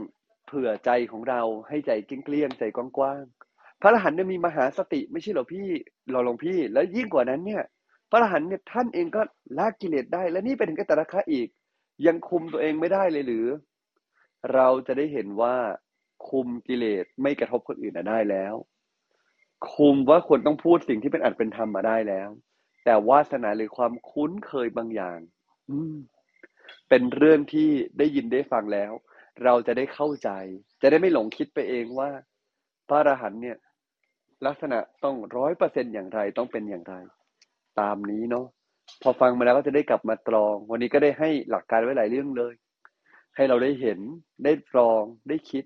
[0.46, 3.39] เผื่อใจของเราให้ใจเกลี้ยงใจกว้างๆ
[3.80, 5.68] พระอรหันต์เนี่ยมีมหาสติไม่ใช่หรอพี่
[6.12, 7.62] เราลงพี่ แล้วยิ่งกว่านั้นเนี่ย
[8.10, 9.22] พระอรหันต์เนี่ยท่านเองก็
[9.58, 11.48] ละกิเลสได้ และนี่เป็นถึงกตระคะอีก
[12.06, 13.46] ยังคุมตัวเองไม่ได้เลยหรือ
[14.54, 15.56] เราจะได้เห็นว่า
[16.28, 18.54] คุมกิเลสไม่กระทบคนอื่นได้แล้ว
[19.72, 22.28] คุมว่าควรต้องพูดสิ่งที่เป็นอัตเป็นธรรมมาได้แล้ว
[22.84, 25.18] แต่วาสนาหรือความคุ้นเคยบางอย่าง
[25.70, 25.94] อืม
[26.88, 28.92] เป็นเรื่องที่ได้ยินได้ฟังแล้ว
[29.44, 30.30] เราจะได้เข้าใจ
[30.82, 32.10] จะได้ไม่หลงคิดไปเองว่า
[32.88, 33.56] พระอรหันต์เนี่ย
[34.46, 36.94] ลักษณะต้องร้อยเปอร์เซ็นอย่างไรต้องเป็นอย่างไร
[37.80, 38.46] ตามนี้เนาะ
[39.02, 42.54] พอฟังมาแล้วก็จะได้กลับมาตรอง วันนี้ก็ได้ให้หลักการไว้หลายเรื่องเลย
[43.36, 43.98] ให้เราได้เห็น
[44.44, 45.64] ได้ตรองได้คิด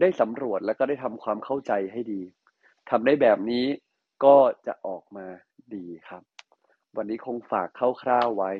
[0.00, 2.22] ได้สำรวจแล้วก็ได้ทำความเข้าใจให้ดี
[2.90, 3.66] ทำได้แบบนี้
[4.24, 5.26] ก็จะออกมา
[5.74, 6.22] ดีครับ
[6.96, 7.68] วันนี้คงฝาก
[8.02, 8.52] คร่าวๆไว้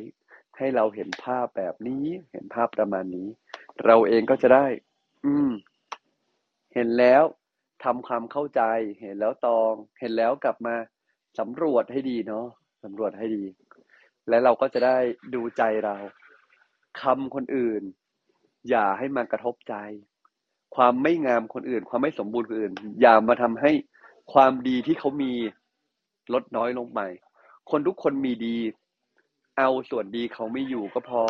[0.56, 3.28] ให้เราเห็นภาพแบบนี้ เห็นภาพประมาณนี้
[3.84, 4.66] เราเองก็จะได้
[5.24, 5.50] อืม
[6.74, 7.22] เห็นแล้ว
[7.84, 8.62] ทำความเข้าใจ
[9.00, 10.74] เห็นแล้วตอง เห็นแล้วกลับมา
[11.38, 12.46] สำรวจให้ดีเนาะ
[12.84, 13.44] สำรวจให้ดี
[14.28, 14.98] และเราก็จะได้
[15.34, 15.96] ดูใจเรา
[17.02, 17.82] คำคนอื่น
[18.70, 19.74] อย่าให้มากระทบใจ
[20.76, 23.72] ความไม่งามคนอื่น ความไม่สมบูรณ์คนอื่น อย่ามาทำให้
[24.32, 25.32] ความดีที่เขามี
[26.34, 27.00] ลดน้อยลงไป
[27.70, 28.56] คนทุกคนมีดี
[29.58, 31.22] เอาส่วนดีเขาไม่อยู่ก็พอ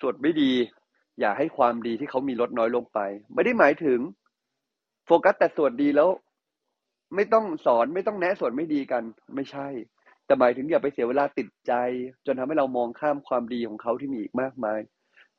[0.00, 0.52] ส่วนไม่ดี
[1.20, 2.98] อย่าให้ความดีที่เขามีลดน้อยลงไป
[3.34, 3.98] ไม่ได้หมายถึง
[5.06, 6.08] โฟกัสแต่ส่วนดีแล้ว
[7.14, 9.02] ไม่ต้องสอนไม่ต้องแนะส่วนไม่ดีกัน
[9.34, 9.68] ไม่ใช่
[10.26, 11.72] แต่หมายถึงอย่าไปเสียเวลาติดใจ
[12.26, 14.80] จนทำให้เรามองข้ามความดีของเขาที่มีอีกมากมาย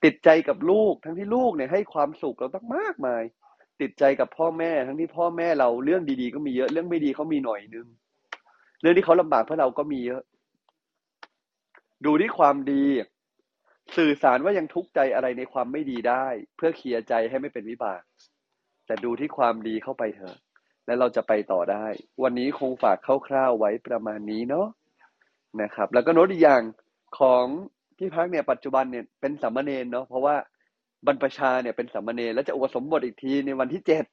[0.04, 3.23] ติดใจกับลูกทั้งที่ลูกเนี่ยให้ความสุขเราตั้งมากมาย
[3.82, 7.88] ติดใจกับพ่อแม่ ทั้งที่พ่อแม่เราเรื่องดีๆ ก็มีเยอะเรื่องไม่ดีเขามีหน่อยนึง
[8.82, 10.21] เรื่องที่เขาลำบากเพราะเราก็มีเยอะ
[12.06, 12.86] ดูที่ความดี
[13.97, 16.25] สื่อสารว่ายังทุกข์ใจอะไรในความไม่ดีได้
[16.56, 18.01] เพื่อเคลียร์ใจให้ไม่เป็นวิบาก
[18.86, 20.36] แต่ดูที่ความดีเข้าไปเถอะ
[20.86, 21.86] แล้วเราจะไปต่อได้
[22.24, 24.67] วันนี้คงฝากคร่าวๆไว้ประมาณนี้เนาะ
[25.62, 26.62] นะครับ แล้วก็โน้ตอีกอย่าง
[27.19, 27.43] ของ
[27.98, 30.36] พี่พักเนี่ยปัจจุบันเนี่ยเป็นสัมมาเนนเนาะเพราะว่า
[31.06, 34.06] บรรพชาเนี่ยเป็นสัมมาเนนแล้วจะอุปสมบทอีกทีในวันที่เจ็ด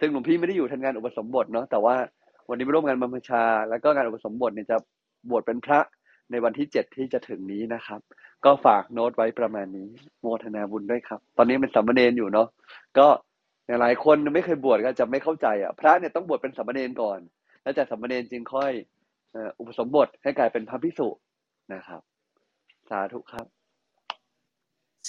[0.00, 1.96] ซึ่งหลวงพี่ไม่ได้อยู่ทันงานอุปสมบทเนาะแต่ว่า
[2.48, 4.76] วันนี้มาร่วมงานบรรพชา แล้วก็งานอุปสมบทเนี่ยจะ
[5.28, 5.80] บวชเป็นพระ
[6.30, 8.00] ในวันที่เจ็ดที่จะถึงนี้นะครับ
[8.44, 9.88] ก็ฝากโน้ตไว้ประมาณนี้
[10.20, 12.48] โมทนาบุญด้วยครับ ตอนนี้เป็นสามเณรอยู่เนาะ
[12.98, 13.06] ก็
[13.80, 17.18] หลายคนไม่เคยบวชก็จะไม่เข้าใจอะพระเนี่ยต้องบวชเป็นสามเณรก่อน
[17.62, 18.72] แล้วจากสามเณรจึงค่อย
[19.58, 21.08] อุปสมบทให้กลายเป็นพระภิกษุ
[21.74, 22.02] นะครับ
[22.90, 23.46] สาธุครับ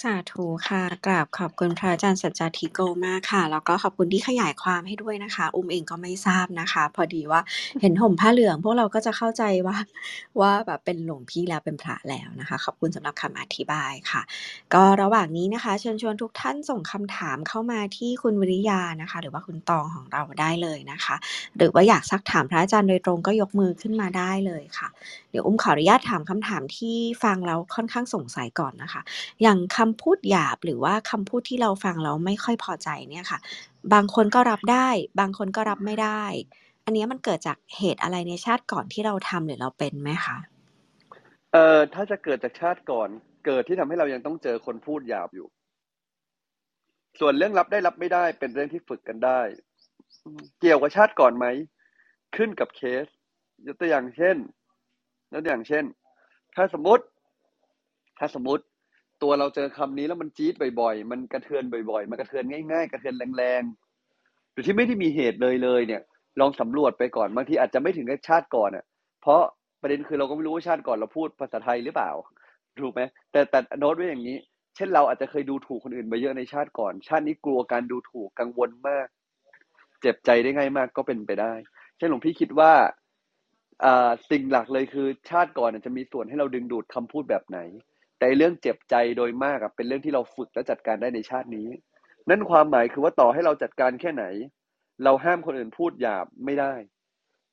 [0.02, 7.40] สาธุค่ะ กราบขอบคุณพระอาจารย์สัจจทิโกมากค่ะ แล้วก็ขอบคุณที่ขยายความให้ด้วยนะคะ อุ้มเองก็ไม่ทราบนะคะ พอดีว่า
[7.80, 9.76] เห็นห่มผ้าเหลือง พวกเราก็จะเข้าใจว่า
[10.40, 14.22] ว่าแบบเป็นหลวงพี่แล้วเป็นพระแล้วนะคะ ขอบคุณสำหรับคำอธิบายค่ะ
[14.74, 21.14] ก็ระหว่างนี้นะคะ เชิญชวนทุกท่านส่งคำถามเข้ามาที่คุณวิริยานะคะ หรือว่าคุณตองของเราได้เลยนะคะ
[21.56, 24.88] หรือว่าอยากซักถามพระอาจารย์โดยตรงก็ยกมือขึ้นมาได้เลยค่ะ
[25.30, 29.02] เดี๋ยวอุ้มขออนุญาตถามคำถามที่ฟังแล้วค่อนข้างสงสัยก่อนนะคะ
[29.42, 33.38] อย่างคำพูดหยาบหรือว่าคำพูดที่เราฟังแล้วไม่ค่อยพอใจเนี่ยค่ะ
[33.92, 34.88] บางคนก็รับได้
[35.20, 36.22] บางคนก็รับไม่ได้
[36.84, 40.36] อันนี้มันเกิดจากเหตุอะไรในชาติก่อนที่เราทำหรือเราเป็นไหมคะ
[41.52, 43.08] เอ่อถ้าจะเกิดจากชาติก่อน
[43.46, 45.46] เกิดที่ทำให้เรายังต้องเจอคนพูดหยาบอยู่
[47.20, 49.40] ส่วนเรื่องรับได้รับไม่ได้ เป็นเรื่องที่ฝึกกันได้
[50.60, 51.46] เกี่ยวกับชาติก่อนไหม
[52.36, 53.06] ขึ้นกับเคส
[53.66, 54.36] ยกตัวอย่างเช่น
[55.32, 55.84] ยกตัวอย่างเช่น
[56.54, 57.04] ถ้าสมมติ
[58.18, 58.64] ถ้าสมมติ
[59.22, 66.02] ตัวเราเจอคำนี้แล้วมันจี๊ดบ่อยๆ มันกระเทือนบ่อยๆ มันกระเทือนง่ายๆ กระเทือนแรงๆ หรือที่ไม่ได้มีเหตุเลยเลยเนี่ย
[66.40, 68.84] ลองสำรวจไปก่อนบางทีอาจจะไม่ถึงกับชาติก่อนอะ
[69.22, 69.42] เพราะ
[69.82, 72.10] ประเด็นคือเราก็ไม่รู้ว่าชาติก่อนเราพูดภาษาไทยหรือเปล่า
[72.82, 74.36] ถูกไหมแต่แต่โน้ตไว้อย่างนี้
[74.76, 79.06] เช่นเราอาจจะเคยดูถูกคนอื่นมาเยอะในชาติก่อน ชาตินี้กลัวการดูถูกกังวลมาก
[80.00, 81.52] เจ็บใจได้ง่ายมากก็เป็นไปได้
[81.96, 82.72] เช่นหลวงพี่คิดว่า
[84.30, 87.58] สิ่งหลักเลยคือชาติก่อนน่ะจะมีส่วนให้เราดึงดูดคำพูดแบบไหน
[88.16, 91.68] แต่ไอ้เรื่องเจ็บใจโดยมากอะเป็นเรื่องที่เราฝึกและจัดการได้ในชาตินี้
[92.28, 94.24] นั่นความหมายคือว่าต่อให้เราจัดการแค่ไหน
[95.04, 96.74] เราห้ามคนอื่นพูดหยาบไม่ได้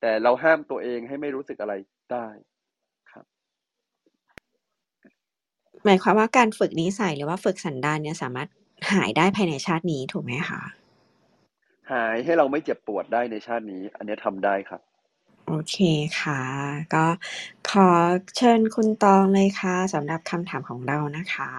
[0.01, 1.73] แต่เราห้ามตัวเองให้ไม่รู้สึกอะไร
[2.11, 2.27] ได้
[5.85, 8.49] หมายความว่าการฝึกนิสัยหรือว่าฝึกสันดานเนี่ยสามารถ
[8.91, 10.61] หายได้ภายในชาตินี้ถูกไหมคะ
[11.91, 14.81] หายให้เราไม่เจ็บปวดได้ในชาตินี้ อันนี้ทำได้ครับ
[15.47, 15.77] โอเค
[16.21, 16.41] ค่ะ
[16.93, 17.05] ก็
[17.69, 17.89] ขอ
[18.37, 21.51] เชิญคุณตองเลยค่ะสำหรับคำถามของเรานะคะ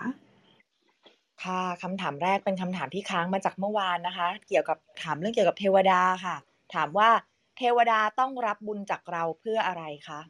[1.44, 6.36] ค่ะคำถามแรกเป็นคำถามที่ค้างมาจากเมื่อวานนะคะ เกี่ยวกับถามเรื่องเกี่ยวกับเทวดาค่ะ
[6.74, 7.10] ถามว่า
[7.58, 10.20] เทวดาต้องรับบุญจากเราเพื่ออะไรคะ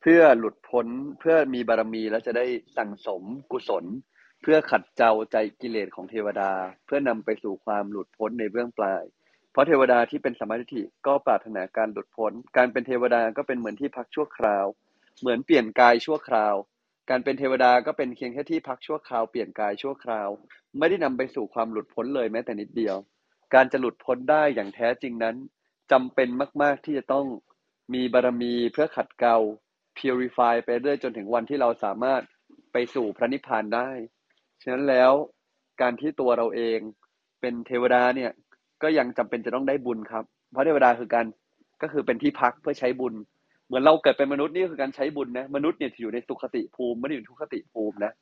[0.00, 0.86] เพื่อหลุดพ้น
[1.18, 3.84] เพื่อมีบารมีและจะได้สั่งสมกุศล
[4.42, 6.50] เพื่อขัดเจาใจกิเลสของเทวดา
[6.86, 9.17] เพื่อนำไปสู่ความหลุดพ้นในเบื้องปลายเพ
[9.58, 14.64] ราะเทวดาที่เป็นสมาธิิก็ปรารถนาการหลุดพ้น การเป็นเทวดาก็เป็นเหมือนที่พักชั่วคราว
[15.20, 16.54] เหมือนเปลี่ยนกายชั่วคราว
[17.10, 20.28] การเป็นเทวดาก็เป็นเพียงแค่ที่พักชั่วคราวเปลี่ยนกายชั่วคราว
[20.78, 22.96] ไม่ได้นำไปสู่ความหลุดพ้นเลยแม้แต่นิดเดียว
[23.54, 25.36] การจะหลุดพ้นได้อย่างแท้จริงนั้น
[25.92, 26.28] จำเป็น
[26.62, 27.26] มาก ๆที่จะต้อง
[27.94, 29.36] มีบารมีเพื่อขัดเกลา
[29.98, 32.22] purify ไปเรื่อยจนถึงวันที่เราสามารถ
[32.72, 33.90] ไปสู่พระนิพพานได้
[34.62, 35.12] ฉะนั้นแล้ว
[35.80, 36.78] การที่ตัวเราเอง
[37.40, 38.30] เป็นเทวดาเนี่ย
[38.82, 41.26] ก็ยังจำเป็นจะต้องได้บุญครับ เพราะเทวดาคือการ
[41.82, 43.14] ก็คือเป็นที่พักเพื่อใช้บุญ
[43.66, 48.12] เหมือนเราเกิดเป็นมนุษย์นี่คือการใช้บุญนะ มนุษย์เนี่ยอยู่ในสุขติภูมิไม่ได้อยู่ทุกขติภูมินะ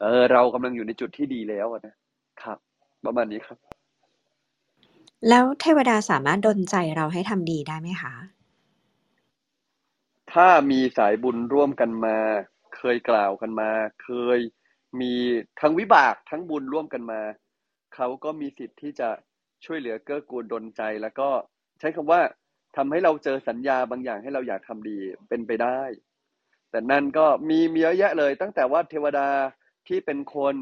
[0.00, 1.94] เออ เรากำลังอยู่ในจุดที่ดีแล้วอะนะ
[2.42, 2.58] ครับ
[3.04, 3.58] ประมาณนี้ครับ
[5.28, 8.12] แล้วเทวดาสามารถดลใจเราให้ทำดีได้ไหมคะ
[10.32, 12.16] ถ้ามีสายบุญร่วมกันมา
[12.76, 13.70] เคยกล่าวกันมา
[14.04, 14.38] เคย
[15.00, 15.12] มี
[15.60, 17.20] ทั้งวิบากทั้งบุญร่วมกันมา
[17.94, 19.08] เขาก็มีสิทธิ์ที่จะ
[19.64, 21.28] ช่วยเหลือเกื้อกูลดลใจ แล้วก็
[21.80, 22.20] ใช้คำว่า
[22.76, 25.80] ทำให้เราเจอสัญญาบางอย่างให้เราอยากทำดีเป็นไปได้
[26.70, 29.28] แต่นั่นก็มีมีเยอะแยะเลย ตั้งแต่ว่าเทวดา
[29.88, 30.54] ที่เป็นคน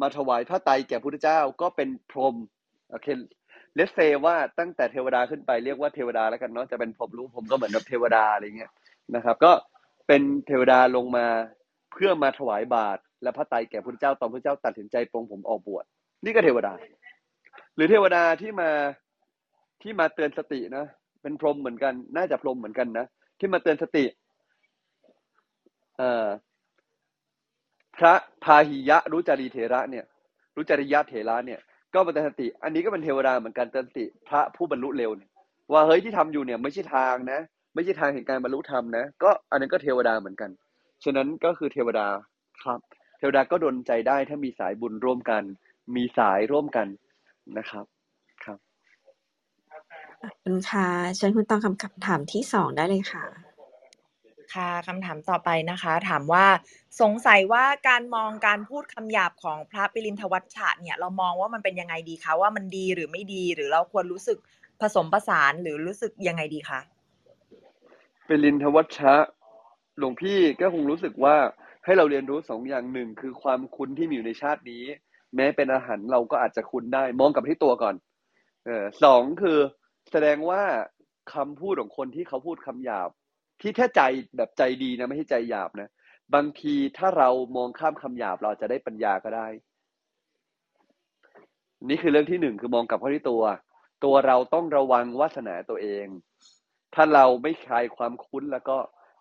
[0.00, 2.34] มาถวายพระไตรแก่พระพุทธเจ้าก็เป็นพรหม
[2.90, 3.06] โอเค
[3.74, 8.70] เลสเซว่าตั้งแต่เทวดาขึ้นไปเรียกว่าเทวดาแล้วกันเนาะจะเป็นพรหมรู้ผมก็เหมือนแบบเทวดาอะไรเงี้ย
[9.14, 9.52] นะครับ ก็
[10.06, 11.26] เป็นเทวดาลงมา
[11.92, 15.84] เพื่อมาถวายบาตรและพระไตรแก่พระพุทธเจ้าตอนพระพุทธเจ้าตัดสินใจปรงผมออกบวช
[16.24, 16.72] นี่ก็เทวดา
[17.74, 18.70] หรือเทวดาที่มา
[19.82, 20.86] ที่มาเตือนสตินะ
[21.22, 23.06] เป็นพรหมเหมือนกัน น่าจะพรหมเหมือนกันนะ
[23.38, 24.04] ที่มาเตือนสติ
[25.98, 26.28] เอ่อ
[27.96, 28.14] พระ
[28.44, 30.04] พาหิยะรู้จารีเถระเนี่ย
[30.54, 31.60] รู้จริยะเถระเนี่ย
[31.94, 35.30] ก็มาเตือนสติ อันนี้ก็เป็นเทวดาเหมือนกันเตือนสติ พระผู้บรรลุเร็วเนี่ย
[35.72, 37.40] ว่าเฮ้ยที่ทำอยู่เนี่ยไม่ใช่ทางนะ
[37.74, 40.50] ไม่ใช่ทางแห่งการบรรลุธรรมนะก็อันนั้นก็เทวดาเหมือนกัน
[41.04, 42.06] ฉะนั้นก็คือเทวดา
[42.64, 42.80] ครับ
[43.18, 45.42] เทวดาก็ดลใจได้ถ้ามีสายบุญร่วมกัน
[45.96, 46.86] มีสายร่วมกัน
[47.58, 47.84] นะครับ
[48.44, 48.58] ครับ
[50.22, 53.24] ขอบคุณค่ะเชิญคุณตองคำคำถามที่สองได้เลยค่ะ
[54.54, 56.46] ค่ะคำถามต่อไปนะคะ ถามว่า
[57.00, 64.38] สงสัยว่าการมองการพูดคำหยาบของพระปิรินทวัชชะเนี่ย เรามองว่ามันเป็นยังไงดีคะว่ามันดีหรือไม่ดีหรือเราควรรู้สึก
[64.80, 66.80] ผสมผสานหรือรู้สึกยังไงดีคะ
[68.26, 69.14] เป็นลินทวัชชะ
[69.98, 71.36] หลวงพี่ก็คงรู้สึกว่า
[71.84, 74.84] ให้เราเรียนรู้สองอย่างหนึ่งคือความคุ้นที่มีอยู่ในชาตินี้
[75.34, 77.94] แม้เป็นอาหารเราก็อาจจะคุ้นได้ มองกับที่ตัวก่อน
[78.66, 79.58] เออสองคือ
[80.10, 80.62] แสดงว่า
[81.34, 83.10] คำพูดของคนที่เขาพูดคำหยาบ
[83.60, 84.00] ที่แท้ใจ
[84.36, 85.88] แบบใจดีนะไม่ใช่ใจหยาบนะ
[86.34, 89.46] บางทีถ้าเรามองข้ามคำหยาบเราจะได้ปัญญาก็ได้
[91.88, 93.42] นี่คือเรื่องที่หนึ่งคือมองกับเข้าที่ตัว
[94.04, 96.06] ตัวเราต้องระวังวาสนาตัวเอง
[96.94, 98.76] ถ้าเราไม่คลายความคุ้นแล้วก็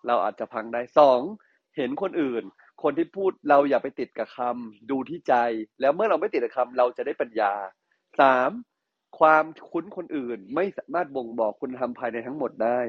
[0.07, 1.21] เราอาจจะพังได้สอง
[1.77, 2.43] เห็นคนอื่น
[2.83, 5.33] คนที่พูดเราอย่าไปติดกับคำดูที่ใจ
[5.81, 7.53] แล้วเมื่อเราไม่ติดกับคำเราจะได้ปัญญา
[8.19, 8.51] สาม
[9.19, 12.79] ความคุ้นคนอื่น ไม่สามารถบ่งบอกคุณทำภายในทั้งหมดได้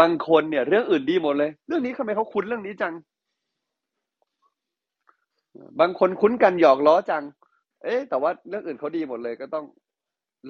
[0.00, 2.94] บางคนเนี่ย เรื่องอื่นดีหมดเลย เรื่องนี้ทำไมเขาคุ้นเรื่องนี้จัง
[5.80, 7.24] บางคนคุ้นกันหยอกล้อจัง
[7.84, 9.64] เอ๊ะ แต่ว่าเรื่องอื่นเขาดีหมดเลยก็ต้อง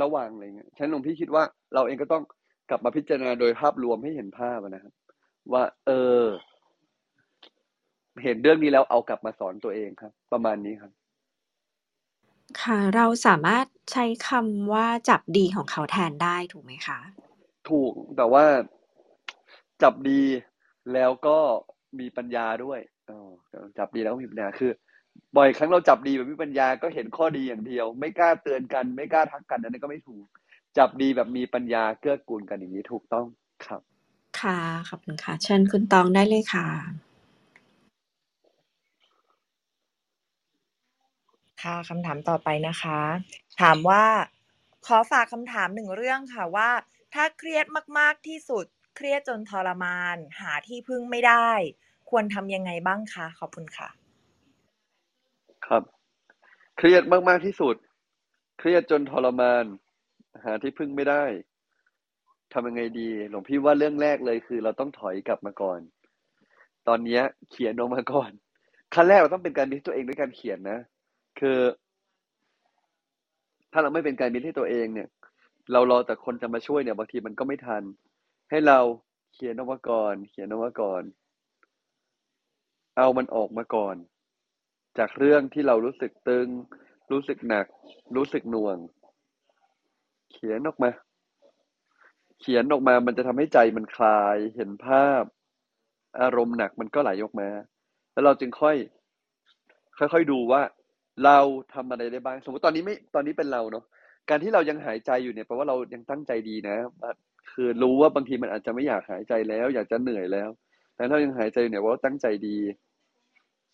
[0.02, 1.42] ระวังอะไรเงี้ยฉันหลวงพี่คิดว่า
[1.74, 2.22] เราเองก็ต้อง
[2.70, 4.92] กลับมาพิจารณาโดยภาพรวมให้เห็นภาพนะครับ
[5.52, 5.90] ว่า เอ
[6.22, 6.24] อ
[8.22, 10.92] เห็นเรื่องนี้แล้วเอากลับมาสอนตัวเองครับ ประมาณนี้ครับ
[12.62, 16.98] ค่ะ เราสามารถใช้คำว่าจับดีของเขาแทนได้ถูกไหมคะ
[17.68, 18.44] ถูกแต่ว่า
[19.83, 20.22] จับดี
[20.94, 21.38] แล้วก็
[22.01, 23.31] มีปัญญาด้วยอ๋อ
[23.79, 24.70] จับดีแล้วก็มีปัญญาคือ
[25.37, 30.25] บ่อยครั้งเราจับดีแบบมีปัญญาก็เห็นข้อดีอย่างเดียว ไม่กล้าเตือนกัน ไม่กล้าทักกันอันนั้นก็ไม่ถูก
[30.79, 33.27] จับดีแบบมีปัญญาเกื้อกูลกันอย่างนี้ถูกต้อง
[33.66, 33.83] ครับ
[34.40, 36.66] ค่ะขอบคุณค่ะ เชิญคุณตองได้เลยค่ะ
[41.62, 43.01] ค่ะคำถามต่อไปนะคะ
[43.61, 44.05] ถามว่า
[44.87, 46.70] ขอฝากคำถามหนึ่งเรื่องค่ะว่า
[47.14, 47.66] ถ้าเครียด
[47.98, 48.64] มากๆที่สุด
[48.96, 51.51] เครียดจนทรมาน หาที่พึ่งไม่ได้
[52.11, 53.88] ควรทำยังไงบ้างคะขอบคุณค่ะ
[55.66, 55.83] ครับ
[56.79, 57.77] เครียดมากๆที่สุด
[58.59, 59.64] เครียดจนทรมาน
[60.44, 61.25] หาที่พึ่งไม่ได้
[62.53, 65.81] ทำยังไงดี หลวงพี่ว่าเรื่องแรกเลยคือ เราต้องถอยกลับมาก่อน
[66.88, 67.20] ตอนนี้
[67.51, 68.31] เขียนออกมาก่อน
[68.94, 70.79] ขั้นแรกเราต้องเป็นการมิตรตัวเองด้วยการเขียนนะ
[71.38, 71.61] คือ
[73.73, 75.09] ถ้าเราไม่เป็นการมิตรให้ตัวเองเนี่ย
[75.73, 77.83] เรารอแต่คนจะมาช่วยเนี่ยบางทีมันก็ไม่ทัน
[78.51, 78.81] ให้เรา
[79.33, 81.03] เขียนออกมาก่อน เขียนออกมาก่อน
[82.97, 83.97] เอามันออกมาก่อน
[84.99, 86.49] จากเรื่องที่เรารู้สึกตึง
[87.12, 87.66] รู้สึกหนัก
[88.16, 88.79] รู้สึกหน่วง
[90.33, 90.90] เขียนออกมา
[92.40, 95.23] เขียนออกมามันจะทำให้ใจมันคลาย เห็นภาพ
[96.21, 97.49] อารมณ์หนักมันก็ไหลออกมา
[98.12, 98.77] แล้วเราจึงค่อย
[99.99, 100.62] ค่อยๆดูว่า
[101.25, 101.38] เรา
[101.75, 103.85] ทำอะไรได้บ้าง สมมติตอนนี้ไม่ตอนนี้เป็นเราเนาะ
[104.29, 106.77] การที่เรายังหายใจอยู่เนี่ยแปลว่าเรายังตั้งใจดีนะ
[107.53, 110.51] คือรู้ว่าบางทีมันอาจจะไม่อยากหายใจแล้ว อยากจะเหนื่อยแล้ว
[110.96, 112.59] แต่ถ้ายังหายใจเนี่ยว่าตั้งใจดี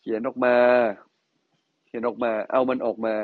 [0.01, 0.57] เขียนออกมา
[1.87, 3.15] เขียนออกมา เอามันออกมา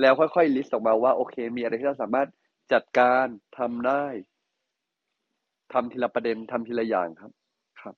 [0.00, 2.28] แล้วค่อยๆลิสต์ออกมาว่าโอเค มีอะไรที่เราสามารถ
[2.72, 3.26] จัดการ
[3.58, 4.04] ทำได้
[5.72, 7.32] ทำทีละประเด็นทำทีละอย่างครับ
[7.80, 7.94] ครับ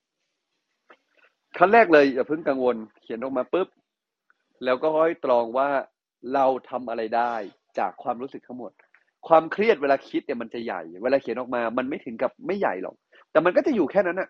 [1.57, 3.67] ขั้นแรกเลยอย่าเพิ่งกังวล เขียนออกมาปุ๊บ
[4.65, 5.69] แล้วก็ค่อยตรองว่า
[6.33, 7.33] เราทำอะไรได้
[7.79, 8.71] จากความรู้สึกทั้งหมด
[9.27, 12.95] ความเครียดเวลาคิดเนี่ยมันจะใหญ่ เวลาเขียนออกมา มันไม่ถึงกับไม่ใหญ่หรอก
[13.31, 14.29] แต่มันก็จะอยู่แค่นั้นอะ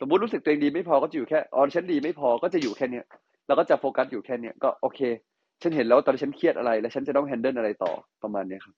[0.00, 3.04] สมมุติรู้สึกตัวเองดีไม่พอก็จะอยู่แค่อ๋อฉันดีไม่พอก็จะอยู่แค่เนี้ย
[3.46, 5.00] เราก็จะโฟกัสอยู่แค่เนี้ยก็โอเค
[5.62, 8.74] ฉันเห็นแล้วตอนนฉันเครียดอะไร แล้วฉันจะต้องแฮนเดิลอะไรต่อประมาณเนี้ยครับ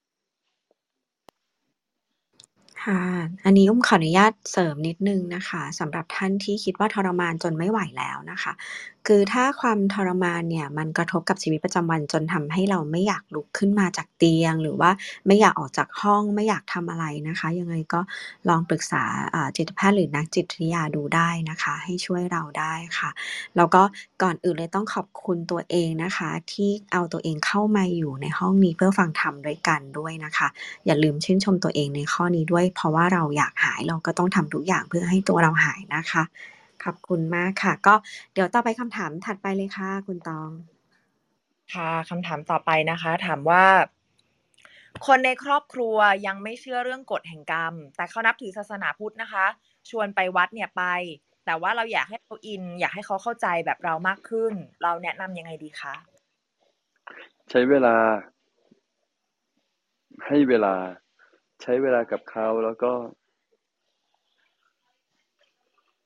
[2.84, 3.02] ค่ะ
[3.44, 8.52] อันนี้อุ้มขออนุญาตเสริมนิดนึงนะคะสำหรับท่านที่คิดว่าทรมานจนไม่ไหวแล้วนะคะ
[9.08, 14.90] คือถ้าความทรมานเนี่ยมันกระทบกับชีวิตประจำวันจนทำให้เราไม่อยากลุกขึ้นมาจากเตียง หรือว่า
[15.26, 18.00] ไม่อยากออกจากห้องไม่อยากทำอะไรนะคะ ยังไงก็
[18.48, 19.02] ลองปรึกษา
[19.56, 23.10] จิตแพทย์หรือนักจิตวิทยาดูได้นะคะ ให้ช่วยเราได้ค่ะ
[23.56, 23.82] แล้วก็
[24.22, 30.48] ก่อนอื่นเลยต้องขอบคุณตัวเองนะคะ ที่เอาตัวเองเข้ามาอยู่ในห้องนี้เพื่อฟังธรรมด้วยกันด้วยนะคะ
[30.86, 36.24] อย่าลืมชื่นชมตัวเองในข้อนี้ด้วย เพราะว่าเราอยากหายเราก็ต้องทำทุกอย่างเพื่อให้ตัวเราหายนะคะ
[36.84, 37.94] ขอบคุณมากค่ะ ก็
[38.32, 40.50] เดี๋ยวต่อไปคำถามถัดไปเลยค่ะ คุณตอง
[41.74, 43.64] ค่ะคำถามต่อไปนะคะ ถามว่า
[45.06, 49.46] คนในครอบครัวยังไม่เชื่อเรื่องกฎแห่งกรรม แต่เขานับถือศาสนาพุทธนะคะ
[49.90, 50.84] ชวนไปวัดเนี่ยไป
[51.46, 55.94] แต่ว่าเราอยากให้เขาอิน อยากให้เขาเข้าใจแบบเรามากขึ้น เราแนะนำยังไงดีคะ
[57.50, 57.96] ใช้เวลา
[60.26, 60.74] ให้เวลา
[61.62, 62.92] ใช้เวลากับเขาแล้วก็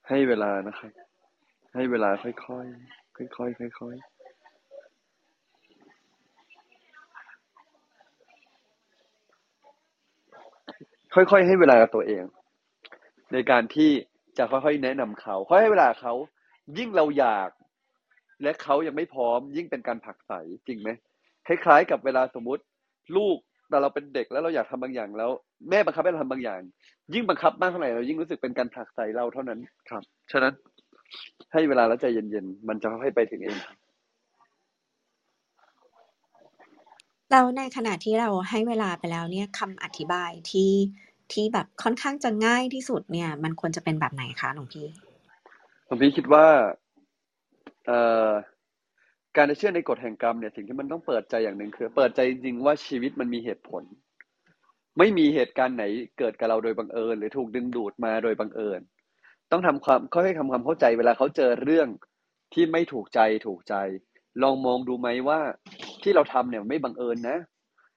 [0.09, 0.93] ให้เวลานะครับ
[1.75, 12.25] ให้เวลาค่อยๆค่อยๆค่อยๆค่อยๆ ให้เวลากับตัวเอง
[13.33, 13.91] ในการที่
[14.39, 16.13] จะค่อยๆ แนะนำเขาค่อยให้เวลาเขา
[16.79, 17.51] ยิ่งเราอยาก
[18.43, 20.33] และเขายังไม่พร้อม ยิ่งเป็นการผักไส
[20.67, 20.91] จริงไหม
[21.47, 22.63] คล้าย ๆ กับเวลาสมมุติ
[23.17, 23.37] ลูก
[23.69, 25.31] แต่เราเป็นเด็กแล้วเราอยากทำบางอย่างแล้ว
[25.71, 26.61] แม่บังคับให้เราทำบางอย่าง
[27.15, 30.03] ยิ่งบังคับมากเท่าไหร่เรายิ่งรู้สึกเป็นการผลักไสเราเท่านั้นครับ
[30.33, 30.55] ฉะนั้น
[31.53, 33.77] ให้เวลาแล้วใจเย็นๆ มันจะค่อยๆไปถึงเองครับ
[37.31, 40.73] แล้วในขณะที่เราให้เวลาไปแล้วเนี่ยคำอธิบายที่
[41.33, 44.87] ที่แบบค่อนข้างจะง่ายที่สุดเนี่ย มันควรจะเป็นแบบไหนคะหลวงพี่
[45.87, 46.47] หลวงพี่คิดว่า
[47.87, 47.99] เอ่
[48.29, 48.31] อ
[49.37, 53.83] การจะเชื่อในกฎแห่งกรรมเนี่ยสิ่งที่มันต้องเปิดใจอย่างหนึ่งคือ เปิดใจจริงๆว่าชีวิตมันมีเหตุผล
[54.99, 55.85] ไม่มีเหตุการณ์ไหน
[56.19, 58.81] เกิดกับเราโดยบังเอิญ หรือถูกดึงดูดมาโดยบังเอิญ
[59.51, 61.89] ต้องทำความค่อยๆทำความเข้าใจเวลาเขาเจอเรื่อง
[62.55, 63.75] ที่ไม่ถูกใจถูกใจ
[64.43, 65.41] ลองมองดูไหมว่า
[66.03, 67.39] ที่เราทำเนี่ยไม่บังเอิญนะ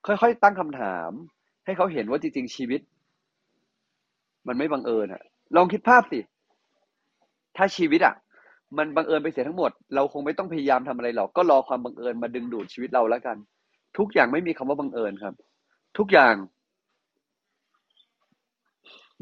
[0.05, 1.11] ค่อยๆตั้งคำถาม
[1.65, 2.81] ให้เขาเห็นว่าจริงๆชีวิต
[4.47, 5.21] มันไม่บังเอิญอะ
[5.55, 6.19] ลองคิดภาพสิ
[7.57, 8.15] ถ้าชีวิตอะ
[8.77, 13.37] มันบังเอิญไปเสียทั้งหมด เราคงไม่ต้องพยายามทำอะไรหรอก ก็รอความบังเอิญมาดึงดูดชีวิตเราแล้วกัน
[13.97, 15.33] ทุกอย่างไม่มีคำว่าบังเอิญครับ
[15.97, 16.35] ทุกอย่าง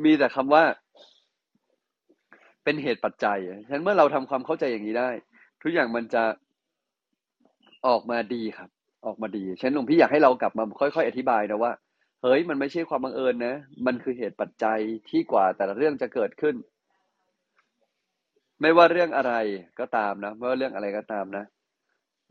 [0.03, 0.63] มีแต่คำว่า
[2.63, 5.09] เป็นเหตุปัจจัยฉะนั้นเมื่อเราทำความเข้าใจอย่างนี้ได้
[5.61, 6.23] ทุกอย่างมันจะ
[7.87, 8.69] ออกมาดีครับ
[9.05, 11.71] ออกมาดีฉะนั้นหลวงพี่อยากให้เรากลับมาค่อยๆอธิบายนะว่า
[12.23, 14.79] เฮ้ยมันไม่ใช่ความบังเอิญนะ มันคือเหตุปัจจัย
[15.09, 16.55] ที่กว่าแต่ละเรื่องจะเกิดขึ้น
[18.61, 19.33] ไม่ว่าเรื่องอะไร
[19.79, 21.45] ก็ตามนะไม่ว่าเรื่องอะไรก็ตามนะ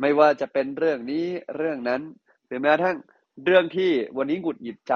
[0.01, 2.03] ไม่ว่าจะเป็นเรื่องนี้เรื่องนั้น
[2.47, 2.97] หรือแม้กระทั่ง
[3.45, 4.95] เรื่องที่วันนี้หงุดหงิดใจ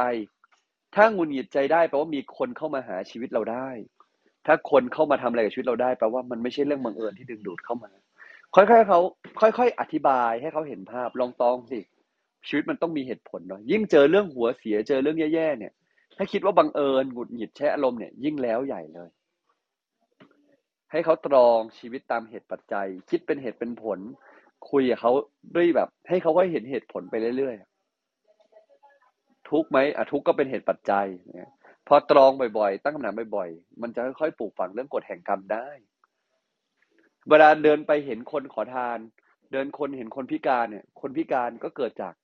[0.95, 3.69] ถ้าหงุดหงิดใจได้แปลว่ามีคนเข้ามาหาชีวิตเราได้
[4.47, 7.91] ถ้าคนเข้ามาทำอะไรกับชีวิตเราได้แปลว่ามันไม่ใช่เรื่องบังเอิญที่ดึงดูดเข้ามา
[8.55, 9.01] ค่อยๆเขา
[9.41, 11.81] ค่อย ๆ อธิบายให้เขาเห็นภาพลองตองสิ
[12.49, 15.73] ชีวิตมันต้องมีเหตุผลเนาะยิ่งเจอเรื่องหัวเสียเจอเรื่องแย่ๆเนี่ย
[16.17, 19.11] ถ้าคิดว่าบังเอิญหงุดหงิดใช้อารมณ์เนี่ยยิ่งแล้วใหญ่เลย
[20.91, 23.99] ให้เขาตรองชีวิตตามเหตุปัจจัย คิดเป็นเหตุเป็นผล
[24.71, 25.13] คุยกับเขา
[25.55, 27.72] ด้วยแบบ ให้เขาก็เห็นเหตุผลไปเรื่อยๆ
[29.53, 31.51] ทุกข์ไหมอะทุกข์ก็เป็นเหตุปัจจัยเนี่ย
[31.89, 35.69] พอตรองบ่อยๆ ตั้งคำถามบ่อยๆ มันจะค่อยๆปลูกฝังเรื่องกฎแห่งกรรมได้
[37.29, 38.99] เวลาเดินไปเห็นคนขอทาน
[39.53, 42.15] เดินคนเห็นคนพิการเนี่ย คนพิการก็เกิดจาก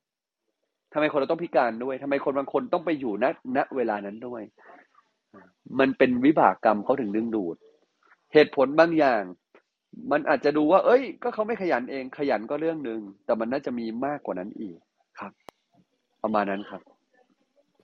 [0.93, 3.27] ทำไมคนเราต้องพิการด้วยทำไมคนบางคนต้องไปอยู่ณ
[3.57, 4.43] ณเวลานั้นด้วย
[5.79, 7.57] มันเป็นวิบากกรรมเขาถึงดึงดูด
[8.33, 9.23] เหตุผลบางอย่าง
[10.11, 14.77] มันอาจจะดูว่า เอ้ย ก็เขาไม่ขยันเอง ขยันก็เรื่องหนึ่งแต่มันน่าจะมีมากกว่านั้นอีก
[15.19, 15.33] ครับ
[16.23, 16.83] ประมาณนั้นครับ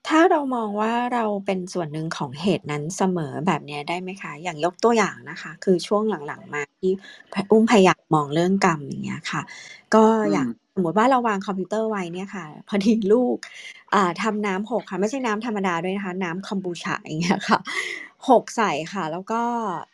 [0.08, 6.92] ถ้าเรามองว่าเราเป็นส่วนหนึ่งของเหตุนั้นเสมอแบบเนี้ยได้ไหมคะ อย่างยกตัวอย่างนะคะ คือช่วงหลัง ๆ มาที่
[7.50, 9.42] อุ้มพยายามมองเรื่องกรรม อย่างเงี้ยค่ะ
[9.94, 13.36] ก็อือย่างม สมมติว่าเราวางคอมพิวเตอร์ไว้เนี่ยค่ะ พอดีลูก
[13.94, 17.58] อ่า ทำน้ำหกค่ะ ไม่ใช่น้ำธรรมดาด้วยนะคะ น้ำคอมบูชาอย่างเงี้ยค่ะ
[18.28, 19.42] หกใส่ค่ะ แล้วก็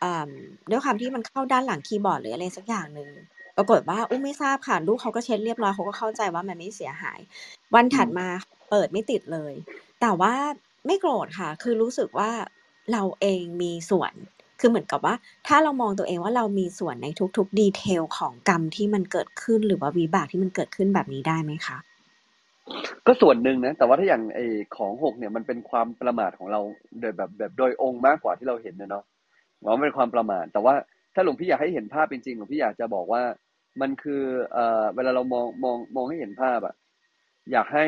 [0.03, 0.29] อ่า
[0.69, 3.09] ด้วยความที่มันเข้าด้านหลังคีย์บอร์ด หรืออะไรสักอย่างหนึ่ง
[3.57, 7.19] ปรากฏว่า อุ้มไม่ทราบค่ะ ลูกเขาก็เช็ดเรียบร้อย เขาก็เข้าใจว่ามันไม่เสียหาย
[7.75, 8.27] วันอืถัดม มา
[8.69, 9.53] เปิดไม่ติดเลย
[10.01, 10.33] แต่ว่า
[10.85, 12.31] ไม่โกรธค่ะ คือรู้สึกว่า
[12.91, 14.13] เราเองมีส่วน
[14.59, 15.15] คือเหมือนกับว่า
[15.47, 21.77] ถ้าเรามองตัวเองว่าเรามีส่วนในทุกๆดีเทลของกรรมที่มันเกิดขึ้นหรือว่าวิบากที่มันเกิดขึ้นแบบนี้ได้ไหมคะ?
[23.07, 24.45] ก็ส่วนหนึ่งนะ แต่ว่าถ้าอย่างไอ้
[24.77, 26.59] ของหกเนี่ยมันเป็นความประมาทของเรา
[26.99, 29.03] โดยแบบแบบโดยองค์มากกว่าที่เราเห็นนะเนาะ
[29.63, 30.73] มันเป็นความประมาท แต่ว่า
[31.13, 33.23] ถ้าหลวงพี่อยากให้เห็นภาพจริงๆหลวงพี่อยากจะบอกว่า
[33.81, 34.21] มันคือ
[34.53, 36.73] เอ่อเวลาเรามองมองมองให้เห็นภาพอะ
[37.51, 37.85] อยากให้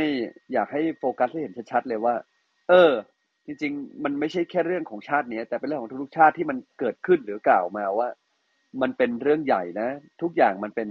[0.53, 2.15] อยากให้โฟกัสให้เห็นชัดๆเลยว่า
[2.69, 2.91] เออ
[3.45, 8.09] จริง ๆ มันไม่ใช่แค่เรื่องของชาตินี้แต่เป็นเรื่องของทุกๆชาติที่มันเกิดขึ้นหรือกล่าวมาว่า
[8.81, 9.89] มันเป็นเรื่องใหญ่นะ
[10.21, 10.87] ทุกอย่างมันเป็น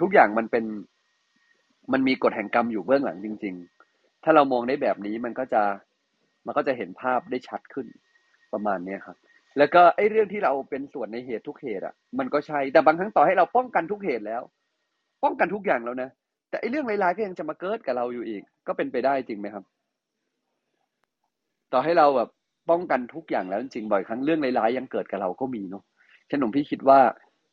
[0.00, 0.64] ทุกอย่างมันเป็น
[1.92, 3.54] มันมีกฎแห่งกรรมอยู่เบื้องหลังจริง
[3.88, 5.62] ๆ ถ้าเรามองได้แบบนี้มันก็จะ
[6.46, 7.86] มันก็จะเห็นภาพได้ชัดขึ้น
[8.52, 9.16] ประมาณเนี้ยครับ
[9.58, 14.42] แล้วก็ไอ้เรื่องที่เราเป็นส่วนในเหตุทุกเหตุอะ มันก็ใช่แต่บางครั้งต่อให้เราป้องกันทุกเหตุแล้ว
[15.24, 16.10] ป้องกันทุกอย่างแล้วนะ
[16.54, 19.64] แต่ไอ้เรื่องร้ายๆก็ยังจะมาเกิดกับเราอยู่อีก ก็เป็นไปได้จริงไหมครับ
[21.72, 22.28] ต่อให้เราแบบ
[22.70, 25.84] ป้องกันทุกอย่างแล้วจริงๆบ่อยครั้งเรื่องร้ายๆยังเกิดกับเราก็มีเนาะ
[26.28, 27.00] ฉะนั้นหลวงพี่คิดว่า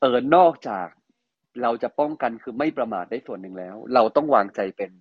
[0.01, 0.87] เออนอกจาก
[1.61, 4.91] เราจะป้องกันคือไม่ประมาทได้ส่วนหนึ่งแล้ว เราต้องวางใจเป็น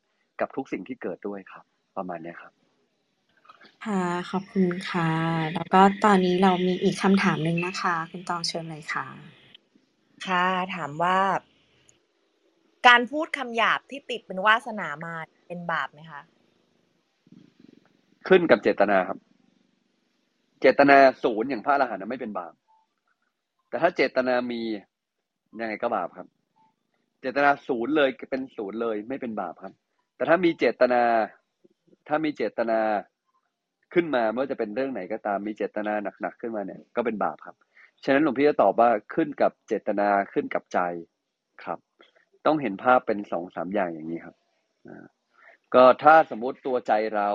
[0.40, 1.64] กับทุกสิ่งที่เกิดด้วยครับ
[1.96, 2.52] ประมาณเนี้ยครับ
[3.86, 5.10] ค่ะขอบคุณค่ะ
[5.54, 9.06] แล้วก็ตอนนี้เรามีอีกคำถามหนึ่งนะคะ คุณตองเชิญเลยค่ะ
[10.26, 11.18] ค่ะ ถามว่า
[12.88, 15.14] การพูดคำหยาบที่ติดเป็นวาสนามา
[15.48, 16.22] เป็นบาปไหมคะ?
[18.28, 19.18] ขึ้นกับเจตนาครับ
[20.60, 22.52] เจตนาศูนย์อย่างพระอรหันต์ไม่เป็นบาป
[23.68, 24.62] แต่ถ้าเจตนามี
[25.60, 26.26] ยังไงก็บาปครับ
[27.20, 29.72] เจตนาศูนย์เลยเป็นศูนย์เลยไม่เป็นบาปครับ
[30.16, 31.02] แต่ถ้ามีเจตนา
[32.08, 32.80] ถ้ามีเจตนา
[33.94, 37.56] ขึ้นมาไม่ว่าจะเป็นเรื่องไหนก็ตามมีเจตนาหนักๆขึ้นมาเนี่ย ก็เป็นบาปครับ
[38.04, 40.78] ฉะนั้นหลวงพี่จะตอบว่าขึ้นกับเจตนาขึ้นกับใจ
[41.64, 41.78] ครับ
[42.46, 44.36] ต้องเห็นภาพเป็น2-3อย่างอย่างงี้ครับ
[45.74, 47.30] ก็ถ้าสมมติตัวใจเรา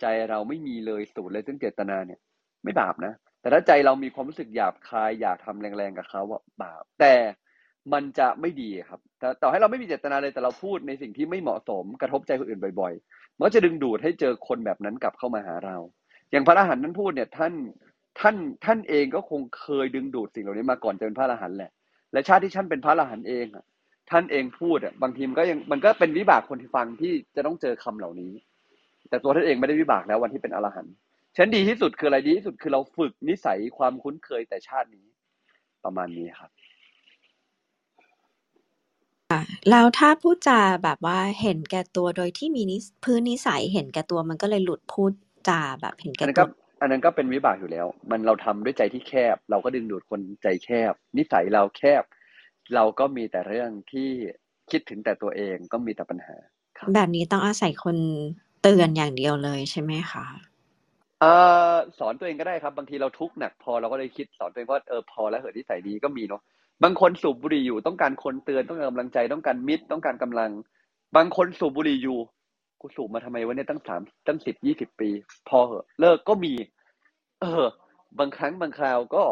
[0.00, 2.20] ใจเราไม่มีเลยศูนย์เลยซึ่งเจตนาเนี่ย
[2.64, 7.14] ไม่บาปนะแต่ถ้าใจเรามีความรู้สึกหยาบคายอยากทำแรงๆกับเขาอะบาปแต่
[7.92, 15.76] มันจะไม่ดีครับแต่ต่อให้เราไม่มีเจตนาเลยแต่เราพูดในสิ่งที่ไม่เหมาะสมกระทบใจคนอื่นบ่อยๆ มันก็จะดึงดูดให้เจอคนแบบนั้นกลับเข้ามาหาเรา
[16.30, 17.52] อย่างพระอรหันต์ท่านพูดเนี่ยท่าน
[18.20, 21.70] ท่านท่านเองก็คงเคยดึงดูดสิ่งเหล่านี้มาก่อนจะเป็นพระอรหันต์แหละ
[22.12, 23.64] และชาติที่ท่านเป็นพระอรหันต์เองอะ
[24.10, 28.32] ท่านเองพูดอะบางทีมันก็ยังมันก็เป็นวิบากคนที่ฟังที่จะต้องเจอคำเหล่านี้
[29.10, 30.94] แต่ตัวท่านเองไม่ได้วิบากแล้ววันที่เป็นอรหันต์
[31.36, 35.06] ฉะนันดีที่สุดคืออะไรดีที่สุดคือเราฝึกนิสัยความคุ้นเคยแต่ชาตินี้
[35.84, 36.50] ประมาณนี้ครับ
[39.32, 45.12] ค่ะแล้วถ้าพูดจาแบบว่าเห็นแก่ตัวโดยที่มีนิสพื้นนิสัยเห็นแก่ตัวมันก็เลยหลุดพูด
[45.48, 46.46] จาแบบเห็นอัแก่นนั้นตัก็ว
[46.80, 52.02] อันนั้นก็เป็นวิบากอยู่แล้ว มันเราทำด้วยใจที่แคบ เราก็ดึงดูดคนใจแคบ นิสัยเราแคบ
[52.74, 54.10] เราก็มีแต่เรื่องที่
[54.70, 56.36] คิดถึงแต่ตัวเองก็มีแต่ปัญหา
[56.78, 57.96] ครับแบบนี้ต้องอาศัยคน
[58.62, 60.26] เตือนอย่างเดียวเลยใช่ไหมคะ
[61.20, 61.32] เอ่
[61.72, 66.42] อสอนตัวเองก็ได้ครับ บางทีเราทุกข์หนักพอเราก็เลยคิดสอนตัวเองว่าเออพอแล้วเหอะนิสัยดีก็มีเนาะ
[66.84, 70.50] บางคนสูบบุหรี่อยู่ต้องการคนเตือนต้องการกำลังใจต้องการมิตรต้องการกำลัง
[71.16, 72.18] บางคนสูบบุหรี่อยู่
[72.80, 75.08] กูสูบมาทำไมวะเนี่ยตั้งสามตั้งสิบยี่สิบปี
[75.48, 76.52] พอเหอะเลิกก็มี
[77.40, 77.64] เออ
[78.18, 79.24] บางครั้งบางคราวก็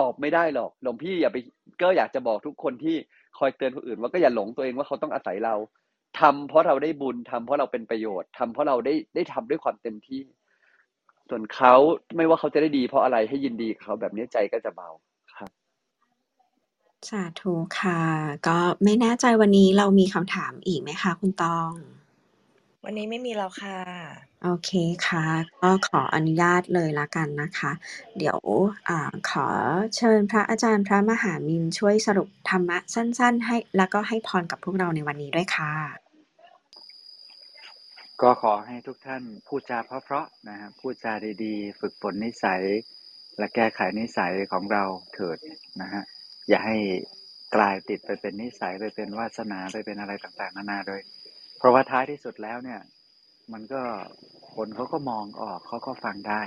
[0.00, 1.36] ตอบไม่ได้หรอกหลวงพี่อย่าไป
[1.82, 2.96] ก็อยากจะบอกทุกคนที่
[3.38, 5.54] คอยเตือนคนอื่น ว่าก็อย่าหลงตัวเองว่าเขาต้องอาศัยเรา
[6.20, 10.22] ทำเพราะเราได้บุญทำเพราะเราเป็นประโยชน์ทำเพราะเราได้ได้ทำด้วยความเต็มที่
[11.30, 11.74] ส่วนเขา
[12.16, 14.90] ไม่ว่าเขาจะได้ดี เพราะอะไรให้ยินดีกับเขาแบบนี้ใจก็จะเบา
[15.38, 15.50] ครับ
[17.10, 18.00] สาธุค่ะ
[18.48, 21.72] ก็ไม่แน่ใจวันนี้เรามีคำถามอีกไหมคะ คุณตอง
[22.84, 23.78] วันนี้ไม่มีแล้วค่ะ
[24.42, 24.70] โอเค
[25.08, 25.26] ค่ะ
[25.62, 27.72] ก็ขออนุญาตเลยละกันนะคะ
[28.18, 28.38] เดี๋ยว
[28.88, 29.46] อ่า ขอ
[29.96, 35.72] เชิญพระอาจารย์พระมหามินช่วยสรุปธรรมะสั้น ๆ ให้ แล้วก็ให้พรกับพวกเราในวันนี้ด้วยค่ะ
[38.22, 41.12] ก็ขอให้ทุกท่านพูดจาเพราะๆนะฮะพูดจา
[41.44, 42.62] ดีๆ ฝึกฝนนิสัย
[43.38, 44.84] และแก้ไขนิสัยของเรา
[45.14, 45.38] เถิด
[45.82, 46.02] นะฮะ
[46.48, 46.76] อย่าให้
[47.56, 51.02] กลายติดไปเป็นนิสัยไปเป็นวาสนาไปเป็นอะไรต่างๆนานาเลย
[51.58, 52.80] เพราะว่าท้ายที่สุดแล้วเนี่ย
[53.52, 53.82] มันก็
[54.54, 56.42] คนเขาก็มองออกเขาก็ฟังได้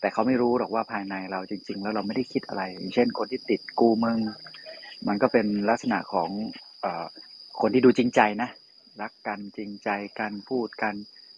[0.00, 4.18] แต่เขาไม่รู้หรอกว่าภายในเราจริง ๆ แล้วเราไม่ได้คิดอะไร อย่างเช่น คนที่ติดกูมึง
[5.08, 6.30] มันก็เป็นลักษณะของ
[6.84, 6.86] อ
[7.60, 8.50] คนที่ดูจริงใจนะ
[9.02, 10.94] รักกันจริงใจกันพูดกัน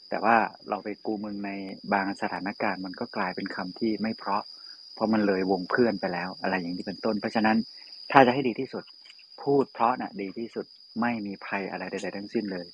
[0.08, 0.36] แต่ว่า
[0.68, 1.50] เราไปกูมึงใน
[1.92, 4.42] บางสถานการณ์ มันก็กลายเป็นคำที่ไม่เพราะ
[4.94, 7.56] เพราะมันเลยวงเพื่อนไปแล้ว อะไรอย่างนี้เป็นต้น เพราะฉะนั้น
[8.12, 8.84] ถ้าจะให้ดีที่สุด
[9.42, 10.66] พูดเพราะนะ่ะดีที่สุด
[11.00, 12.66] ไม่มีภัยอะไรใดๆทั้งสิ้นเลย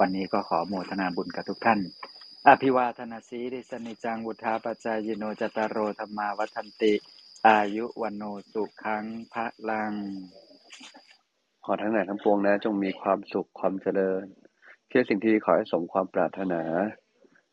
[0.00, 1.80] วันนี้ก็ขอโมทนาบุญกับทุกท่าน
[2.48, 6.92] อภิวาทนาสีริสนิจังวุธาปจายโนจตารโรธรรมาวัฒนติ
[7.48, 8.22] อายุวันโน
[8.52, 9.92] สุขังพระลัง
[11.64, 14.24] ขอทั้งหลายทั้งปวงนะ จงมีความสุขความเจริญ
[14.88, 16.62] เพื่อสิ่งที่ขอให้สมความปรารถนา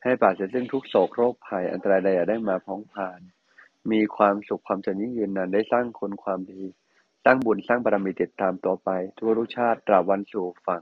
[0.03, 3.19] ให้ปราศจากซึ่งทุกโศกโรคภัยอันตรายใดอย่าได้มาพ้องผ่าน
[3.91, 6.61] มีความสุขความเจริญยิ่งยืนนานได้สร้างคนความดี
[7.23, 10.81] สร้างบุญสร้างบารมีติดตามต่อไป ทั่วทุกชาติตราบวันสู่ฝั่ง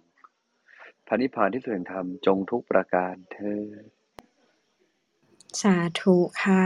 [1.08, 3.84] พระนิพพานที่สุดแห่งธรรมจงทุกประการเธอญ
[5.62, 6.66] สาธุค่ะ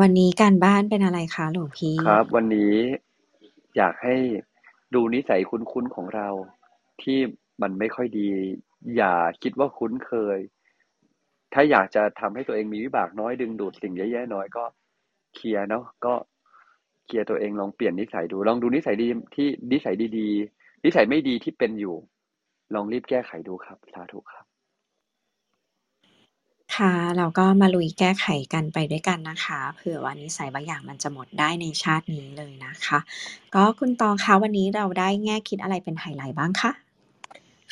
[0.00, 2.74] วันนี้การบ้านเป็นอะไรคะหลวงพี่ครับ วันนี้
[3.76, 4.16] อยากให้
[4.94, 6.28] ดูนิสัยคุ้นๆของเรา
[7.02, 7.18] ที่
[7.62, 8.30] มันไม่ค่อยดี
[8.96, 10.38] อย่าคิดว่าคุ้นเคย
[11.54, 14.64] ถ้าอยากจะทำให้ตัวเองมีวิบากน้อยดึงดูดสิ่งแย่ๆน้อยก็
[15.34, 16.14] เคลียร์เนาะก็
[17.06, 21.96] เคลียร์ตัวเองลองเปลี่ยนนิสัยดู ลองดูนิสัยดีที่นิสัยดีๆนิสัยไม่ดีที่เป็นอยู่
[22.74, 24.44] ลองรีบแก้ไขดูครับ สาธุครับ
[26.76, 32.98] ค่ะ เราก็มาลุยแก้ไขกันไปด้วยกันนะคะ เผื่อว่านิสัยบางอย่างมันจะหมดได้ในชาตินี้เลยนะคะ
[33.54, 36.72] ก็คุณตองคะวันนี้เราได้แง่คิดอะไรเป็นไฮไลท์บ้างคะ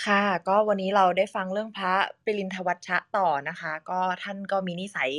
[0.05, 1.93] ค่ะ ก็วันนี้เราได้ฟังเรื่องพระ
[2.25, 5.11] ปิรินทวัชชะต่อนะคะ ก็ท่านก็มีนิสัย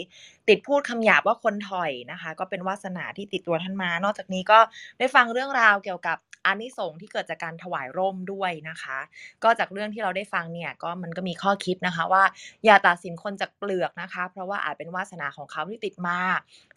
[0.47, 4.59] ติดพูดคำหยาบว่าคนถอยนะคะ ก็เป็นวาสนาที่ติดตัวท่านมา นอกจากนี้ก็
[4.99, 6.17] ได้ฟังเรื่องราวเกี่ยวกับ
[6.48, 8.98] อานิสงส์ที่เกิดจากการถวายร่มด้วยนะคะ
[9.43, 12.24] ก็จากเรื่องที่เราได้ฟังเนี่ยก็มันก็มีข้อคิดนะคะว่า
[12.66, 16.20] อย่าตัดสินคนจากเปลือกนะคะ เพราะว่าอาจเป็นวาสนาของเขาที่ติดมา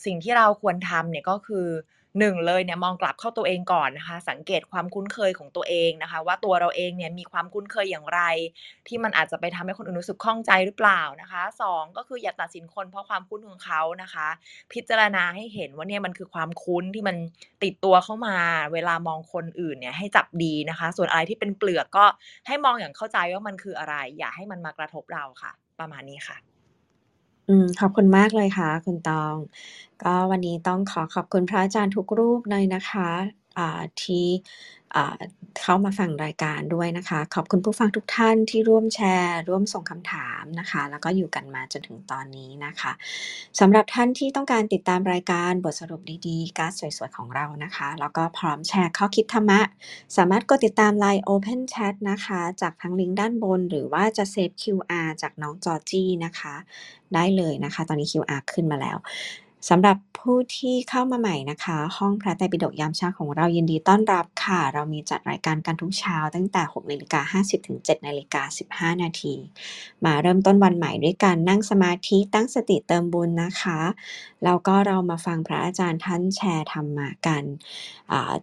[0.05, 1.67] สิ่งที่เราควรทำเนี่ยก็คือ
[2.19, 8.21] หนึ่งเลยเนี่ยมองกลับเข้าตัวเองก่อนนะคะ สังเกตความคุ้นเคยของตัวเองนะคะ ว่าตัวเราเองเนี่ยมีความคุ้นเคยอย่างไร
[8.87, 14.29] ที่มันอาจจะไปทำให้คนอื่นรู้สึกข้องใจหรือเปล่านะคะสองก็คืออย่าตัดสินคนเพราะความคุ้นของเขานะคะ
[14.73, 17.17] พิจารณาให้เห็นว่าเนี่ยมันคือความคุ้นที่มัน
[17.65, 18.37] ติดตัวเข้ามา
[18.73, 22.05] เวลามองคนอื่นเนี่ยให้จับดีนะคะ ส่วนอะไรที่เป็นเปลือกก็
[22.47, 26.50] ให้มองอย่างเข้าใจว่ามันคืออะไร อย่าให้มันมากระทบเราค่ะ ประมาณนี้ค่ะ
[27.51, 29.37] อืม ขอบคุณมากเลยค่ะคุณตอง
[30.03, 33.11] ก็วันนี้ต้องขอขอบคุณพระอาจารย์ทุกรูปเลยนะคะ
[34.03, 34.27] ที่
[35.61, 42.93] เข้ามาฟังรายการด้วยนะคะ ขอบคุณผู้ฟังทุกท่านที่ร่วมแชร์ ร่วมส่งคำถามนะคะ แล้วก็อยู่กันมาจนถึงตอนนี้นะคะ
[43.61, 49.61] สำหรับท่านที่ต้องการติดตามรายการบทสรุปดีๆการ์ดสวยๆของเรานะคะ แล้วก็พร้อมแชร์ข้อคิดธรรมะ
[50.17, 56.55] สามารถกดติดตาม Line Open Chat นะคะ จากทั้งลิงก์ด้านบน หรือว่าจะเซฟ QR จากน้องจอจี้นะคะ
[57.15, 58.99] ได้เลยนะคะ ตอนนี้ QR ขึ้นมาแล้ว
[59.69, 69.35] สำหรับผู้ที่เข้ามาใหม่นะคะ ห้องพระไตรปิฎกยามเช้าของเรายินดีต้อนรับค่ะ เรามีจัดรายการกันทุกเช้า ตั้งแต่6นาฬิกา50ถึง7นาฬิกา15 นาที
[70.05, 73.81] มาเริ่มต้นวันใหม่ด้วยการนั่งสมาธิตั้งสติเติมบุญนะคะ
[74.45, 77.45] แล้วก็เรามาฟังพระอาจารย์ท่านแชร์ธรรมกัน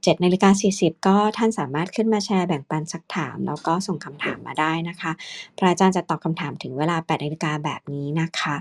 [0.04, 0.50] เจ็ดนาฬิกา
[0.80, 5.12] 40 ก็ท่านสามารถขึ้นมาแชร์แบ่งปันสักถาม แล้วก็ส่งคำถามมาได้นะคะ
[5.58, 8.56] พระอาจารย์จะตอบคำถามถึงเวลา8นาฬิกาแบบนี้นะคะ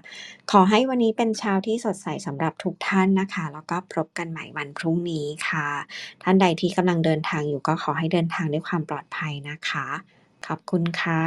[0.50, 5.68] ขอให้วันนี้เป็นเช้าที่สดใสสำหรับรับทุกท่านนะคะ แล้วก็พบกันใหม่วันพรุ่งนี้ค่ะ
[6.22, 9.86] ท่านใดที่กำลังเดินทางอยู่ก็ขอให้เดินทางด้วยความปลอดภัยนะคะ
[10.47, 11.22] ขอบคุณค่ะ